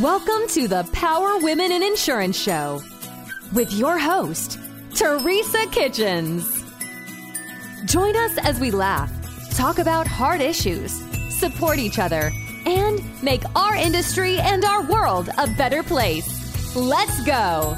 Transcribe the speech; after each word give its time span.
Welcome 0.00 0.48
to 0.48 0.68
the 0.68 0.88
Power 0.94 1.36
Women 1.40 1.70
in 1.70 1.82
Insurance 1.82 2.38
Show 2.38 2.82
with 3.52 3.70
your 3.74 3.98
host, 3.98 4.58
Teresa 4.94 5.66
Kitchens. 5.70 6.64
Join 7.84 8.16
us 8.16 8.38
as 8.38 8.58
we 8.58 8.70
laugh, 8.70 9.12
talk 9.54 9.78
about 9.78 10.06
hard 10.06 10.40
issues, 10.40 10.92
support 11.38 11.78
each 11.78 11.98
other, 11.98 12.32
and 12.64 13.02
make 13.22 13.42
our 13.54 13.74
industry 13.76 14.38
and 14.38 14.64
our 14.64 14.82
world 14.84 15.28
a 15.36 15.46
better 15.58 15.82
place. 15.82 16.74
Let's 16.74 17.22
go. 17.26 17.76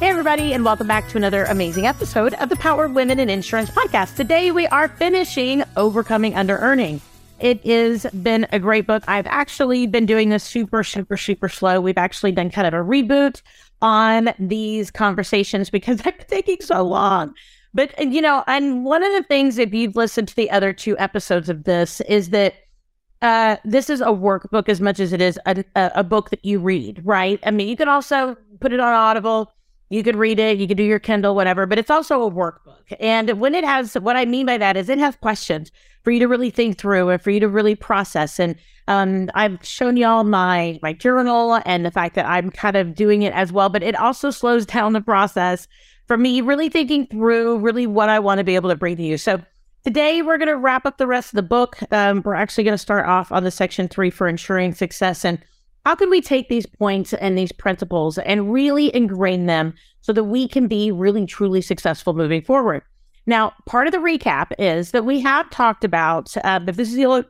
Hey, 0.00 0.08
everybody, 0.08 0.54
and 0.54 0.64
welcome 0.64 0.88
back 0.88 1.08
to 1.10 1.18
another 1.18 1.44
amazing 1.44 1.86
episode 1.86 2.34
of 2.34 2.48
the 2.48 2.56
Power 2.56 2.88
Women 2.88 3.20
in 3.20 3.30
Insurance 3.30 3.70
podcast. 3.70 4.16
Today, 4.16 4.50
we 4.50 4.66
are 4.66 4.88
finishing 4.88 5.62
Overcoming 5.76 6.34
Under 6.34 6.58
Earning. 6.58 7.00
It 7.38 7.64
has 7.66 8.06
been 8.22 8.46
a 8.52 8.58
great 8.58 8.86
book. 8.86 9.04
I've 9.06 9.26
actually 9.26 9.86
been 9.86 10.06
doing 10.06 10.30
this 10.30 10.42
super, 10.42 10.82
super, 10.82 11.16
super 11.16 11.48
slow. 11.48 11.80
We've 11.80 11.98
actually 11.98 12.32
done 12.32 12.50
kind 12.50 12.66
of 12.66 12.74
a 12.74 12.84
reboot 12.84 13.42
on 13.82 14.30
these 14.38 14.90
conversations 14.90 15.68
because 15.68 15.98
they're 16.02 16.12
taking 16.28 16.60
so 16.60 16.82
long. 16.82 17.34
But, 17.74 17.98
you 18.02 18.22
know, 18.22 18.42
and 18.46 18.84
one 18.84 19.02
of 19.02 19.12
the 19.12 19.22
things, 19.24 19.58
if 19.58 19.74
you've 19.74 19.96
listened 19.96 20.28
to 20.28 20.36
the 20.36 20.50
other 20.50 20.72
two 20.72 20.96
episodes 20.98 21.50
of 21.50 21.64
this, 21.64 22.00
is 22.02 22.30
that 22.30 22.54
uh, 23.20 23.56
this 23.64 23.90
is 23.90 24.00
a 24.00 24.06
workbook 24.06 24.68
as 24.68 24.80
much 24.80 24.98
as 24.98 25.12
it 25.12 25.20
is 25.20 25.38
a, 25.44 25.62
a, 25.74 25.90
a 25.96 26.04
book 26.04 26.30
that 26.30 26.44
you 26.44 26.58
read, 26.58 27.02
right? 27.04 27.38
I 27.44 27.50
mean, 27.50 27.68
you 27.68 27.76
can 27.76 27.88
also 27.88 28.36
put 28.60 28.72
it 28.72 28.80
on 28.80 28.92
Audible. 28.92 29.52
You 29.88 30.02
could 30.02 30.16
read 30.16 30.38
it, 30.40 30.58
you 30.58 30.66
could 30.66 30.76
do 30.76 30.82
your 30.82 30.98
Kindle, 30.98 31.34
whatever, 31.34 31.64
but 31.66 31.78
it's 31.78 31.90
also 31.90 32.22
a 32.22 32.30
workbook. 32.30 32.92
And 32.98 33.38
when 33.40 33.54
it 33.54 33.64
has, 33.64 33.94
what 33.94 34.16
I 34.16 34.24
mean 34.24 34.46
by 34.46 34.58
that 34.58 34.76
is 34.76 34.88
it 34.88 34.98
has 34.98 35.14
questions 35.16 35.70
for 36.02 36.10
you 36.10 36.18
to 36.20 36.28
really 36.28 36.50
think 36.50 36.78
through 36.78 37.08
and 37.10 37.22
for 37.22 37.30
you 37.30 37.40
to 37.40 37.48
really 37.48 37.74
process. 37.74 38.38
And 38.40 38.56
um, 38.88 39.30
I've 39.34 39.64
shown 39.64 39.96
y'all 39.96 40.24
my 40.24 40.78
my 40.82 40.92
journal 40.92 41.60
and 41.64 41.84
the 41.84 41.90
fact 41.90 42.14
that 42.14 42.26
I'm 42.26 42.50
kind 42.50 42.76
of 42.76 42.94
doing 42.94 43.22
it 43.22 43.32
as 43.32 43.52
well, 43.52 43.68
but 43.68 43.82
it 43.82 43.96
also 43.96 44.30
slows 44.30 44.66
down 44.76 44.92
the 44.92 45.00
process 45.00 45.68
for 46.06 46.16
me 46.16 46.40
really 46.40 46.68
thinking 46.68 47.06
through 47.06 47.58
really 47.58 47.86
what 47.86 48.08
I 48.08 48.18
want 48.18 48.38
to 48.38 48.44
be 48.44 48.54
able 48.54 48.70
to 48.70 48.76
bring 48.76 48.96
to 48.96 49.02
you. 49.02 49.18
So 49.18 49.42
today 49.84 50.22
we're 50.22 50.38
going 50.38 50.48
to 50.48 50.56
wrap 50.56 50.86
up 50.86 50.98
the 50.98 51.06
rest 51.06 51.32
of 51.32 51.36
the 51.36 51.42
book. 51.42 51.78
Um, 51.92 52.22
we're 52.24 52.34
actually 52.34 52.64
going 52.64 52.74
to 52.74 52.78
start 52.78 53.06
off 53.06 53.32
on 53.32 53.44
the 53.44 53.50
section 53.50 53.88
three 53.88 54.10
for 54.10 54.28
ensuring 54.28 54.74
success 54.74 55.24
and 55.24 55.38
how 55.86 55.94
can 55.94 56.10
we 56.10 56.20
take 56.20 56.48
these 56.48 56.66
points 56.66 57.12
and 57.12 57.38
these 57.38 57.52
principles 57.52 58.18
and 58.18 58.52
really 58.52 58.92
ingrain 58.92 59.46
them 59.46 59.72
so 60.00 60.12
that 60.12 60.24
we 60.24 60.48
can 60.48 60.66
be 60.66 60.90
really 60.90 61.24
truly 61.24 61.60
successful 61.60 62.12
moving 62.12 62.42
forward. 62.42 62.82
Now, 63.24 63.52
part 63.66 63.86
of 63.86 63.92
the 63.92 63.98
recap 63.98 64.50
is 64.58 64.90
that 64.90 65.04
we 65.04 65.20
have 65.20 65.48
talked 65.50 65.84
about, 65.84 66.36
uh, 66.42 66.58
but 66.58 66.76
this 66.76 66.88
is 66.88 66.96
the 66.96 67.24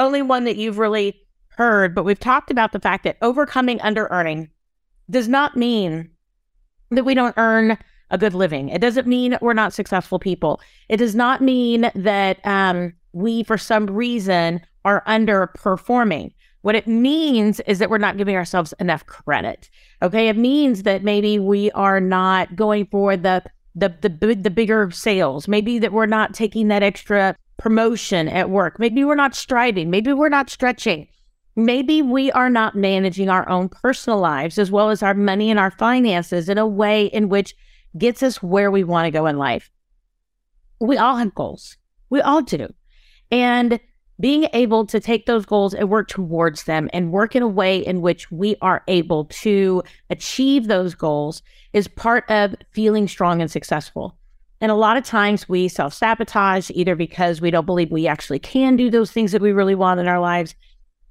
only 0.00 0.22
one 0.22 0.42
that 0.42 0.56
you've 0.56 0.78
really 0.78 1.20
heard, 1.50 1.94
but 1.94 2.04
we've 2.04 2.18
talked 2.18 2.50
about 2.50 2.72
the 2.72 2.80
fact 2.80 3.04
that 3.04 3.16
overcoming 3.22 3.80
under 3.80 4.08
earning 4.10 4.50
does 5.08 5.28
not 5.28 5.56
mean 5.56 6.10
that 6.90 7.04
we 7.04 7.14
don't 7.14 7.38
earn 7.38 7.78
a 8.10 8.18
good 8.18 8.34
living. 8.34 8.70
It 8.70 8.80
doesn't 8.80 9.06
mean 9.06 9.38
we're 9.40 9.52
not 9.52 9.72
successful 9.72 10.18
people. 10.18 10.60
It 10.88 10.96
does 10.96 11.14
not 11.14 11.42
mean 11.42 11.92
that 11.94 12.44
um, 12.44 12.92
we, 13.12 13.44
for 13.44 13.56
some 13.56 13.86
reason, 13.86 14.62
are 14.84 15.04
underperforming. 15.06 16.32
What 16.64 16.74
it 16.74 16.86
means 16.86 17.60
is 17.66 17.78
that 17.78 17.90
we're 17.90 17.98
not 17.98 18.16
giving 18.16 18.36
ourselves 18.36 18.72
enough 18.80 19.04
credit. 19.04 19.68
Okay. 20.00 20.28
It 20.28 20.38
means 20.38 20.84
that 20.84 21.04
maybe 21.04 21.38
we 21.38 21.70
are 21.72 22.00
not 22.00 22.56
going 22.56 22.86
for 22.86 23.18
the 23.18 23.42
the 23.74 23.94
the 24.00 24.34
the 24.34 24.50
bigger 24.50 24.90
sales. 24.90 25.46
Maybe 25.46 25.78
that 25.78 25.92
we're 25.92 26.06
not 26.06 26.32
taking 26.32 26.68
that 26.68 26.82
extra 26.82 27.36
promotion 27.58 28.28
at 28.28 28.48
work. 28.48 28.78
Maybe 28.78 29.04
we're 29.04 29.14
not 29.14 29.34
striving. 29.34 29.90
Maybe 29.90 30.14
we're 30.14 30.30
not 30.30 30.48
stretching. 30.48 31.06
Maybe 31.54 32.00
we 32.00 32.32
are 32.32 32.48
not 32.48 32.74
managing 32.74 33.28
our 33.28 33.46
own 33.46 33.68
personal 33.68 34.18
lives 34.18 34.58
as 34.58 34.70
well 34.70 34.88
as 34.88 35.02
our 35.02 35.12
money 35.12 35.50
and 35.50 35.60
our 35.60 35.70
finances 35.70 36.48
in 36.48 36.56
a 36.56 36.66
way 36.66 37.04
in 37.04 37.28
which 37.28 37.54
gets 37.98 38.22
us 38.22 38.42
where 38.42 38.70
we 38.70 38.84
want 38.84 39.04
to 39.04 39.10
go 39.10 39.26
in 39.26 39.36
life. 39.36 39.70
We 40.80 40.96
all 40.96 41.16
have 41.16 41.34
goals. 41.34 41.76
We 42.08 42.22
all 42.22 42.40
do. 42.40 42.72
And 43.30 43.78
being 44.20 44.46
able 44.52 44.86
to 44.86 45.00
take 45.00 45.26
those 45.26 45.44
goals 45.44 45.74
and 45.74 45.90
work 45.90 46.08
towards 46.08 46.64
them 46.64 46.88
and 46.92 47.10
work 47.10 47.34
in 47.34 47.42
a 47.42 47.48
way 47.48 47.78
in 47.78 48.00
which 48.00 48.30
we 48.30 48.56
are 48.62 48.82
able 48.86 49.24
to 49.26 49.82
achieve 50.10 50.66
those 50.66 50.94
goals 50.94 51.42
is 51.72 51.88
part 51.88 52.24
of 52.30 52.54
feeling 52.72 53.08
strong 53.08 53.40
and 53.40 53.50
successful. 53.50 54.16
And 54.60 54.70
a 54.70 54.76
lot 54.76 54.96
of 54.96 55.04
times 55.04 55.48
we 55.48 55.68
self 55.68 55.92
sabotage 55.92 56.70
either 56.72 56.94
because 56.94 57.40
we 57.40 57.50
don't 57.50 57.66
believe 57.66 57.90
we 57.90 58.06
actually 58.06 58.38
can 58.38 58.76
do 58.76 58.88
those 58.88 59.10
things 59.10 59.32
that 59.32 59.42
we 59.42 59.52
really 59.52 59.74
want 59.74 60.00
in 60.00 60.08
our 60.08 60.20
lives. 60.20 60.54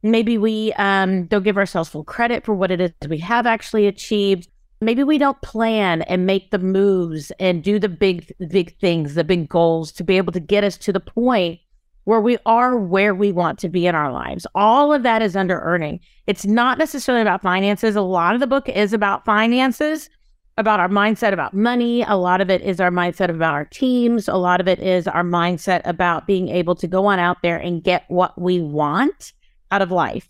Maybe 0.02 0.38
we 0.38 0.74
um, 0.74 1.26
don't 1.26 1.44
give 1.44 1.58
ourselves 1.58 1.90
full 1.90 2.04
credit 2.04 2.46
for 2.46 2.54
what 2.54 2.72
it 2.72 2.82
is 2.82 2.92
we 3.08 3.20
have 3.20 3.46
actually 3.46 3.86
achieved. 3.86 4.48
Maybe 4.82 5.04
we 5.04 5.18
don't 5.18 5.42
plan 5.42 6.02
and 6.04 6.26
make 6.26 6.52
the 6.52 6.60
moves 6.60 7.32
and 7.40 7.64
do 7.64 7.80
the 7.80 7.90
big, 7.90 8.34
big 8.50 8.78
things, 8.80 9.16
the 9.16 9.24
big 9.24 9.48
goals 9.48 9.92
to 9.94 10.04
be 10.04 10.18
able 10.18 10.34
to 10.34 10.42
get 10.42 10.64
us 10.64 10.78
to 10.80 10.92
the 10.92 11.00
point 11.00 11.60
where 12.06 12.22
we 12.22 12.38
are 12.46 12.78
where 12.78 13.16
we 13.16 13.32
want 13.32 13.60
to 13.60 13.70
be 13.70 13.88
in 13.88 13.96
our 13.96 14.12
lives. 14.12 14.46
All 14.56 14.94
of 14.94 15.04
that 15.04 15.22
is 15.22 15.36
under 15.36 15.60
earning. 15.62 16.00
It's 16.28 16.46
not 16.46 16.78
necessarily 16.78 17.22
about 17.22 17.42
finances. 17.42 17.96
A 17.96 18.02
lot 18.02 18.34
of 18.34 18.40
the 18.40 18.48
book 18.48 18.68
is 18.68 18.94
about 18.94 19.26
finances, 19.26 20.10
about 20.58 20.80
our 20.80 20.90
mindset 20.90 21.34
about 21.34 21.54
money. 21.54 22.04
A 22.04 22.16
lot 22.16 22.42
of 22.42 22.50
it 22.50 22.62
is 22.62 22.80
our 22.80 22.92
mindset 22.92 23.30
about 23.30 23.54
our 23.54 23.66
teams. 23.66 24.28
A 24.28 24.36
lot 24.36 24.60
of 24.60 24.68
it 24.68 24.80
is 24.80 25.08
our 25.08 25.24
mindset 25.24 25.82
about 25.86 26.28
being 26.28 26.50
able 26.50 26.76
to 26.76 26.88
go 26.88 27.06
on 27.06 27.20
out 27.20 27.38
there 27.42 27.58
and 27.58 27.84
get 27.84 28.04
what 28.10 28.40
we 28.40 28.62
want 28.62 29.34
out 29.72 29.82
of 29.82 29.92
life. 29.92 30.30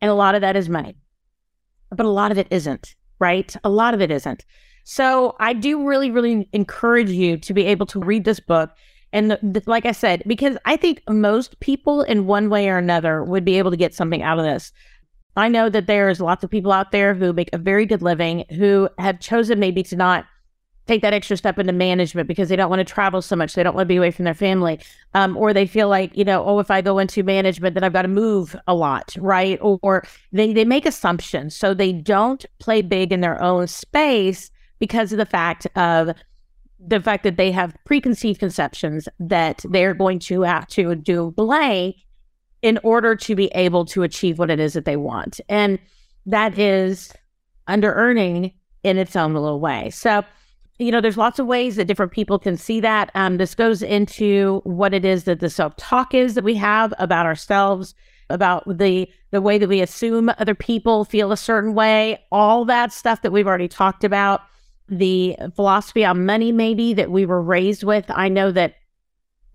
And 0.00 0.10
a 0.10 0.14
lot 0.14 0.34
of 0.34 0.40
that 0.40 0.56
is 0.56 0.68
money. 0.68 0.96
But 1.90 2.06
a 2.06 2.10
lot 2.10 2.32
of 2.32 2.38
it 2.38 2.48
isn't, 2.50 2.94
right? 3.18 3.54
A 3.64 3.70
lot 3.70 3.94
of 3.94 4.00
it 4.00 4.10
isn't. 4.10 4.44
So 4.84 5.36
I 5.38 5.52
do 5.52 5.86
really, 5.86 6.10
really 6.10 6.48
encourage 6.52 7.10
you 7.10 7.36
to 7.36 7.54
be 7.54 7.66
able 7.66 7.86
to 7.86 8.00
read 8.00 8.24
this 8.24 8.40
book 8.40 8.70
and 9.12 9.62
like 9.66 9.86
I 9.86 9.92
said, 9.92 10.22
because 10.26 10.56
I 10.64 10.76
think 10.76 11.02
most 11.08 11.60
people 11.60 12.02
in 12.02 12.26
one 12.26 12.48
way 12.48 12.68
or 12.68 12.78
another 12.78 13.22
would 13.22 13.44
be 13.44 13.58
able 13.58 13.70
to 13.70 13.76
get 13.76 13.94
something 13.94 14.22
out 14.22 14.38
of 14.38 14.44
this. 14.44 14.72
I 15.36 15.48
know 15.48 15.68
that 15.70 15.86
there's 15.86 16.20
lots 16.20 16.44
of 16.44 16.50
people 16.50 16.72
out 16.72 16.92
there 16.92 17.14
who 17.14 17.32
make 17.32 17.50
a 17.52 17.58
very 17.58 17.86
good 17.86 18.02
living 18.02 18.44
who 18.50 18.88
have 18.98 19.20
chosen 19.20 19.58
maybe 19.58 19.82
to 19.84 19.96
not 19.96 20.26
take 20.86 21.02
that 21.02 21.14
extra 21.14 21.36
step 21.36 21.58
into 21.58 21.72
management 21.72 22.26
because 22.26 22.48
they 22.48 22.56
don't 22.56 22.68
want 22.68 22.80
to 22.80 22.92
travel 22.92 23.22
so 23.22 23.36
much. 23.36 23.54
They 23.54 23.62
don't 23.62 23.74
want 23.74 23.86
to 23.86 23.92
be 23.92 23.96
away 23.96 24.10
from 24.10 24.24
their 24.24 24.34
family. 24.34 24.80
Um, 25.14 25.36
or 25.36 25.52
they 25.52 25.66
feel 25.66 25.88
like, 25.88 26.16
you 26.16 26.24
know, 26.24 26.44
oh, 26.44 26.58
if 26.58 26.70
I 26.70 26.80
go 26.80 26.98
into 26.98 27.22
management, 27.22 27.74
then 27.74 27.84
I've 27.84 27.92
got 27.92 28.02
to 28.02 28.08
move 28.08 28.56
a 28.66 28.74
lot, 28.74 29.14
right? 29.18 29.58
Or, 29.62 29.78
or 29.82 30.04
they, 30.32 30.52
they 30.52 30.64
make 30.64 30.84
assumptions. 30.84 31.54
So 31.54 31.72
they 31.72 31.92
don't 31.92 32.44
play 32.58 32.82
big 32.82 33.12
in 33.12 33.20
their 33.20 33.40
own 33.40 33.68
space 33.68 34.50
because 34.80 35.12
of 35.12 35.18
the 35.18 35.26
fact 35.26 35.66
of 35.76 36.10
the 36.84 37.00
fact 37.00 37.22
that 37.24 37.36
they 37.36 37.52
have 37.52 37.76
preconceived 37.84 38.40
conceptions 38.40 39.08
that 39.20 39.64
they're 39.68 39.94
going 39.94 40.18
to 40.18 40.42
have 40.42 40.66
to 40.66 40.94
do 40.94 41.30
blank 41.32 41.96
in 42.62 42.78
order 42.82 43.14
to 43.16 43.34
be 43.34 43.46
able 43.54 43.84
to 43.84 44.02
achieve 44.02 44.38
what 44.38 44.50
it 44.50 44.60
is 44.60 44.72
that 44.72 44.84
they 44.84 44.96
want. 44.96 45.40
And 45.48 45.78
that 46.26 46.58
is 46.58 47.12
under 47.66 47.92
earning 47.92 48.52
in 48.82 48.98
its 48.98 49.14
own 49.16 49.34
little 49.34 49.60
way. 49.60 49.90
So, 49.90 50.24
you 50.78 50.90
know, 50.90 51.00
there's 51.00 51.16
lots 51.16 51.38
of 51.38 51.46
ways 51.46 51.76
that 51.76 51.86
different 51.86 52.12
people 52.12 52.38
can 52.38 52.56
see 52.56 52.80
that. 52.80 53.10
Um, 53.14 53.36
this 53.36 53.54
goes 53.54 53.82
into 53.82 54.60
what 54.64 54.94
it 54.94 55.04
is 55.04 55.24
that 55.24 55.40
the 55.40 55.50
self 55.50 55.76
talk 55.76 56.14
is 56.14 56.34
that 56.34 56.44
we 56.44 56.54
have 56.54 56.92
about 56.98 57.26
ourselves, 57.26 57.94
about 58.30 58.64
the 58.66 59.08
the 59.30 59.40
way 59.40 59.58
that 59.58 59.68
we 59.68 59.80
assume 59.80 60.30
other 60.38 60.54
people 60.54 61.04
feel 61.04 61.32
a 61.32 61.36
certain 61.36 61.74
way, 61.74 62.18
all 62.32 62.64
that 62.64 62.92
stuff 62.92 63.22
that 63.22 63.32
we've 63.32 63.46
already 63.46 63.68
talked 63.68 64.04
about 64.04 64.42
the 64.92 65.36
philosophy 65.56 66.04
on 66.04 66.26
money, 66.26 66.52
maybe 66.52 66.92
that 66.94 67.10
we 67.10 67.24
were 67.24 67.42
raised 67.42 67.82
with. 67.82 68.04
I 68.08 68.28
know 68.28 68.52
that 68.52 68.74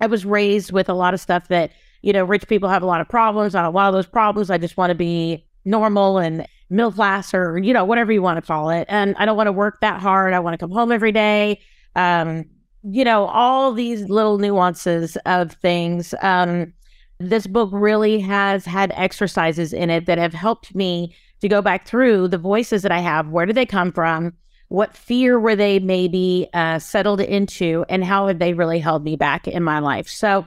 I 0.01 0.07
was 0.07 0.25
raised 0.25 0.71
with 0.71 0.89
a 0.89 0.93
lot 0.93 1.13
of 1.13 1.19
stuff 1.19 1.47
that, 1.49 1.71
you 2.01 2.11
know, 2.11 2.23
rich 2.23 2.47
people 2.47 2.69
have 2.69 2.81
a 2.81 2.87
lot 2.87 3.01
of 3.01 3.07
problems. 3.07 3.53
A 3.53 3.69
lot 3.69 3.87
of 3.87 3.93
those 3.93 4.07
problems, 4.07 4.49
I 4.49 4.57
just 4.57 4.77
want 4.77 4.89
to 4.89 4.95
be 4.95 5.45
normal 5.63 6.17
and 6.17 6.47
middle 6.69 6.91
class 6.91 7.33
or, 7.33 7.59
you 7.59 7.71
know, 7.71 7.85
whatever 7.85 8.11
you 8.11 8.21
want 8.21 8.37
to 8.37 8.45
call 8.45 8.69
it. 8.71 8.85
And 8.89 9.15
I 9.17 9.25
don't 9.25 9.37
want 9.37 9.47
to 9.47 9.51
work 9.51 9.79
that 9.81 10.01
hard. 10.01 10.33
I 10.33 10.39
want 10.39 10.55
to 10.55 10.57
come 10.57 10.71
home 10.71 10.91
every 10.91 11.11
day. 11.11 11.61
Um, 11.95 12.45
you 12.83 13.03
know, 13.03 13.25
all 13.25 13.73
these 13.73 14.09
little 14.09 14.37
nuances 14.37 15.17
of 15.25 15.51
things. 15.53 16.13
Um, 16.21 16.73
this 17.19 17.47
book 17.47 17.69
really 17.71 18.19
has 18.19 18.65
had 18.65 18.91
exercises 18.95 19.73
in 19.73 19.89
it 19.89 20.05
that 20.07 20.17
have 20.17 20.33
helped 20.33 20.73
me 20.75 21.15
to 21.41 21.47
go 21.47 21.61
back 21.61 21.87
through 21.87 22.27
the 22.27 22.37
voices 22.37 22.81
that 22.81 22.91
I 22.91 22.99
have. 22.99 23.29
Where 23.29 23.45
do 23.45 23.53
they 23.53 23.65
come 23.65 23.91
from? 23.91 24.33
What 24.69 24.97
fear 24.97 25.39
were 25.39 25.55
they 25.55 25.79
maybe 25.79 26.47
uh, 26.53 26.79
settled 26.79 27.21
into, 27.21 27.85
and 27.87 28.03
how 28.03 28.27
have 28.27 28.39
they 28.39 28.53
really 28.53 28.79
held 28.79 29.03
me 29.03 29.15
back 29.15 29.47
in 29.47 29.63
my 29.63 29.79
life? 29.79 30.09
So 30.09 30.45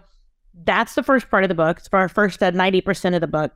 that's 0.65 0.95
the 0.95 1.03
first 1.03 1.31
part 1.31 1.45
of 1.45 1.49
the 1.49 1.55
book. 1.55 1.79
It's 1.79 1.89
for 1.89 1.99
our 1.99 2.09
first 2.09 2.43
uh, 2.43 2.51
90% 2.51 3.15
of 3.15 3.21
the 3.21 3.27
book. 3.27 3.53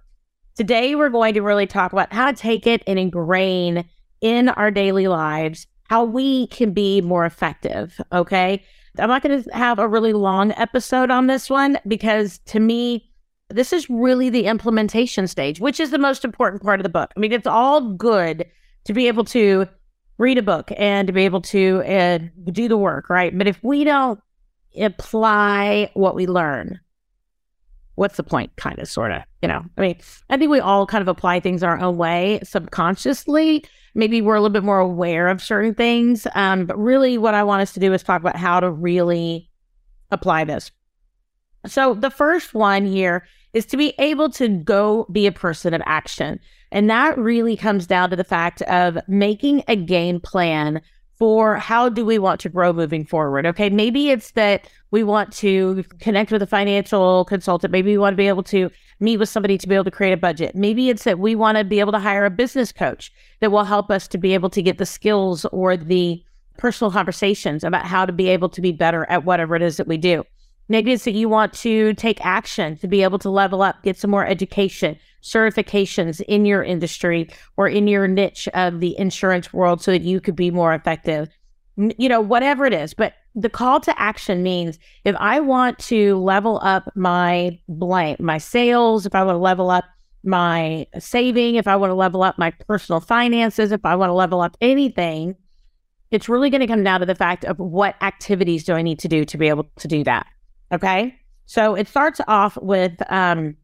Today, 0.54 0.94
we're 0.94 1.10
going 1.10 1.34
to 1.34 1.42
really 1.42 1.66
talk 1.66 1.92
about 1.92 2.12
how 2.12 2.30
to 2.30 2.36
take 2.36 2.66
it 2.66 2.82
and 2.86 2.98
ingrain 2.98 3.84
in 4.20 4.48
our 4.48 4.70
daily 4.70 5.08
lives 5.08 5.66
how 5.90 6.04
we 6.04 6.46
can 6.46 6.72
be 6.72 7.00
more 7.00 7.26
effective. 7.26 8.00
Okay. 8.12 8.64
I'm 8.98 9.08
not 9.08 9.22
going 9.22 9.42
to 9.42 9.54
have 9.54 9.78
a 9.78 9.88
really 9.88 10.12
long 10.12 10.52
episode 10.52 11.10
on 11.10 11.26
this 11.26 11.50
one 11.50 11.78
because 11.86 12.38
to 12.46 12.60
me, 12.60 13.10
this 13.50 13.72
is 13.72 13.90
really 13.90 14.30
the 14.30 14.46
implementation 14.46 15.26
stage, 15.26 15.60
which 15.60 15.80
is 15.80 15.90
the 15.90 15.98
most 15.98 16.24
important 16.24 16.62
part 16.62 16.80
of 16.80 16.84
the 16.84 16.88
book. 16.88 17.10
I 17.16 17.20
mean, 17.20 17.32
it's 17.32 17.46
all 17.46 17.80
good 17.80 18.46
to 18.84 18.92
be 18.92 19.08
able 19.08 19.24
to 19.26 19.68
read 20.18 20.38
a 20.38 20.42
book 20.42 20.70
and 20.76 21.06
to 21.06 21.12
be 21.12 21.24
able 21.24 21.40
to 21.40 21.82
uh, 21.86 22.18
do 22.50 22.68
the 22.68 22.76
work, 22.76 23.10
right? 23.10 23.36
But 23.36 23.48
if 23.48 23.62
we 23.62 23.84
don't 23.84 24.20
apply 24.80 25.90
what 25.94 26.14
we 26.14 26.26
learn, 26.26 26.80
what's 27.96 28.16
the 28.16 28.22
point? 28.22 28.54
Kind 28.56 28.78
of, 28.78 28.88
sort 28.88 29.12
of, 29.12 29.22
you 29.42 29.48
know. 29.48 29.64
I 29.76 29.80
mean, 29.80 29.96
I 30.30 30.36
think 30.36 30.50
we 30.50 30.60
all 30.60 30.86
kind 30.86 31.02
of 31.02 31.08
apply 31.08 31.40
things 31.40 31.62
our 31.62 31.78
own 31.78 31.96
way 31.96 32.40
subconsciously. 32.42 33.64
Maybe 33.94 34.20
we're 34.20 34.34
a 34.34 34.40
little 34.40 34.52
bit 34.52 34.64
more 34.64 34.80
aware 34.80 35.28
of 35.28 35.42
certain 35.42 35.74
things. 35.74 36.26
Um, 36.34 36.66
but 36.66 36.78
really, 36.78 37.18
what 37.18 37.34
I 37.34 37.44
want 37.44 37.62
us 37.62 37.72
to 37.74 37.80
do 37.80 37.92
is 37.92 38.02
talk 38.02 38.20
about 38.20 38.36
how 38.36 38.60
to 38.60 38.70
really 38.70 39.50
apply 40.10 40.44
this. 40.44 40.70
So, 41.66 41.94
the 41.94 42.10
first 42.10 42.54
one 42.54 42.84
here 42.84 43.26
is 43.52 43.64
to 43.66 43.76
be 43.76 43.94
able 43.98 44.28
to 44.30 44.48
go 44.48 45.06
be 45.10 45.26
a 45.26 45.32
person 45.32 45.74
of 45.74 45.82
action. 45.86 46.40
And 46.74 46.90
that 46.90 47.16
really 47.16 47.56
comes 47.56 47.86
down 47.86 48.10
to 48.10 48.16
the 48.16 48.24
fact 48.24 48.60
of 48.62 48.98
making 49.06 49.62
a 49.68 49.76
game 49.76 50.18
plan 50.18 50.82
for 51.16 51.54
how 51.54 51.88
do 51.88 52.04
we 52.04 52.18
want 52.18 52.40
to 52.40 52.48
grow 52.48 52.72
moving 52.72 53.06
forward. 53.06 53.46
Okay, 53.46 53.70
maybe 53.70 54.10
it's 54.10 54.32
that 54.32 54.68
we 54.90 55.04
want 55.04 55.32
to 55.34 55.84
connect 56.00 56.32
with 56.32 56.42
a 56.42 56.48
financial 56.48 57.24
consultant. 57.26 57.70
Maybe 57.70 57.92
we 57.92 57.98
want 57.98 58.14
to 58.14 58.16
be 58.16 58.26
able 58.26 58.42
to 58.42 58.70
meet 58.98 59.18
with 59.18 59.28
somebody 59.28 59.56
to 59.56 59.68
be 59.68 59.76
able 59.76 59.84
to 59.84 59.90
create 59.92 60.14
a 60.14 60.16
budget. 60.16 60.56
Maybe 60.56 60.90
it's 60.90 61.04
that 61.04 61.20
we 61.20 61.36
want 61.36 61.58
to 61.58 61.62
be 61.62 61.78
able 61.78 61.92
to 61.92 62.00
hire 62.00 62.24
a 62.24 62.30
business 62.30 62.72
coach 62.72 63.12
that 63.38 63.52
will 63.52 63.62
help 63.62 63.88
us 63.92 64.08
to 64.08 64.18
be 64.18 64.34
able 64.34 64.50
to 64.50 64.60
get 64.60 64.78
the 64.78 64.84
skills 64.84 65.44
or 65.46 65.76
the 65.76 66.24
personal 66.58 66.90
conversations 66.90 67.62
about 67.62 67.86
how 67.86 68.04
to 68.04 68.12
be 68.12 68.28
able 68.28 68.48
to 68.48 68.60
be 68.60 68.72
better 68.72 69.08
at 69.08 69.24
whatever 69.24 69.54
it 69.54 69.62
is 69.62 69.76
that 69.76 69.86
we 69.86 69.96
do. 69.96 70.24
Maybe 70.68 70.92
it's 70.92 71.04
that 71.04 71.12
you 71.12 71.28
want 71.28 71.52
to 71.54 71.94
take 71.94 72.24
action 72.24 72.78
to 72.78 72.88
be 72.88 73.04
able 73.04 73.20
to 73.20 73.30
level 73.30 73.62
up, 73.62 73.82
get 73.84 73.96
some 73.96 74.10
more 74.10 74.26
education, 74.26 74.96
certifications 75.24 76.20
in 76.20 76.44
your 76.44 76.62
industry 76.62 77.28
or 77.56 77.66
in 77.66 77.88
your 77.88 78.06
niche 78.06 78.46
of 78.54 78.80
the 78.80 78.96
insurance 78.98 79.52
world 79.52 79.80
so 79.82 79.90
that 79.90 80.02
you 80.02 80.20
could 80.20 80.36
be 80.36 80.50
more 80.50 80.74
effective. 80.74 81.28
You 81.76 82.08
know, 82.08 82.20
whatever 82.20 82.66
it 82.66 82.74
is. 82.74 82.94
But 82.94 83.14
the 83.34 83.48
call 83.48 83.80
to 83.80 84.00
action 84.00 84.44
means 84.44 84.78
if 85.04 85.16
I 85.18 85.40
want 85.40 85.78
to 85.80 86.16
level 86.18 86.60
up 86.62 86.92
my 86.94 87.58
blank, 87.68 88.20
my 88.20 88.38
sales, 88.38 89.06
if 89.06 89.14
I 89.14 89.24
want 89.24 89.34
to 89.34 89.40
level 89.40 89.70
up 89.70 89.84
my 90.22 90.86
saving, 90.98 91.56
if 91.56 91.66
I 91.66 91.74
want 91.74 91.90
to 91.90 91.94
level 91.94 92.22
up 92.22 92.38
my 92.38 92.50
personal 92.52 93.00
finances, 93.00 93.72
if 93.72 93.84
I 93.84 93.96
want 93.96 94.10
to 94.10 94.14
level 94.14 94.40
up 94.40 94.56
anything, 94.60 95.34
it's 96.10 96.28
really 96.28 96.50
going 96.50 96.60
to 96.60 96.66
come 96.66 96.84
down 96.84 97.00
to 97.00 97.06
the 97.06 97.14
fact 97.14 97.44
of 97.44 97.58
what 97.58 97.96
activities 98.02 98.62
do 98.62 98.74
I 98.74 98.82
need 98.82 99.00
to 99.00 99.08
do 99.08 99.24
to 99.24 99.38
be 99.38 99.48
able 99.48 99.68
to 99.78 99.88
do 99.88 100.04
that. 100.04 100.26
Okay. 100.70 101.18
So 101.46 101.74
it 101.74 101.88
starts 101.88 102.20
off 102.28 102.56
with 102.62 102.92
um, 103.10 103.56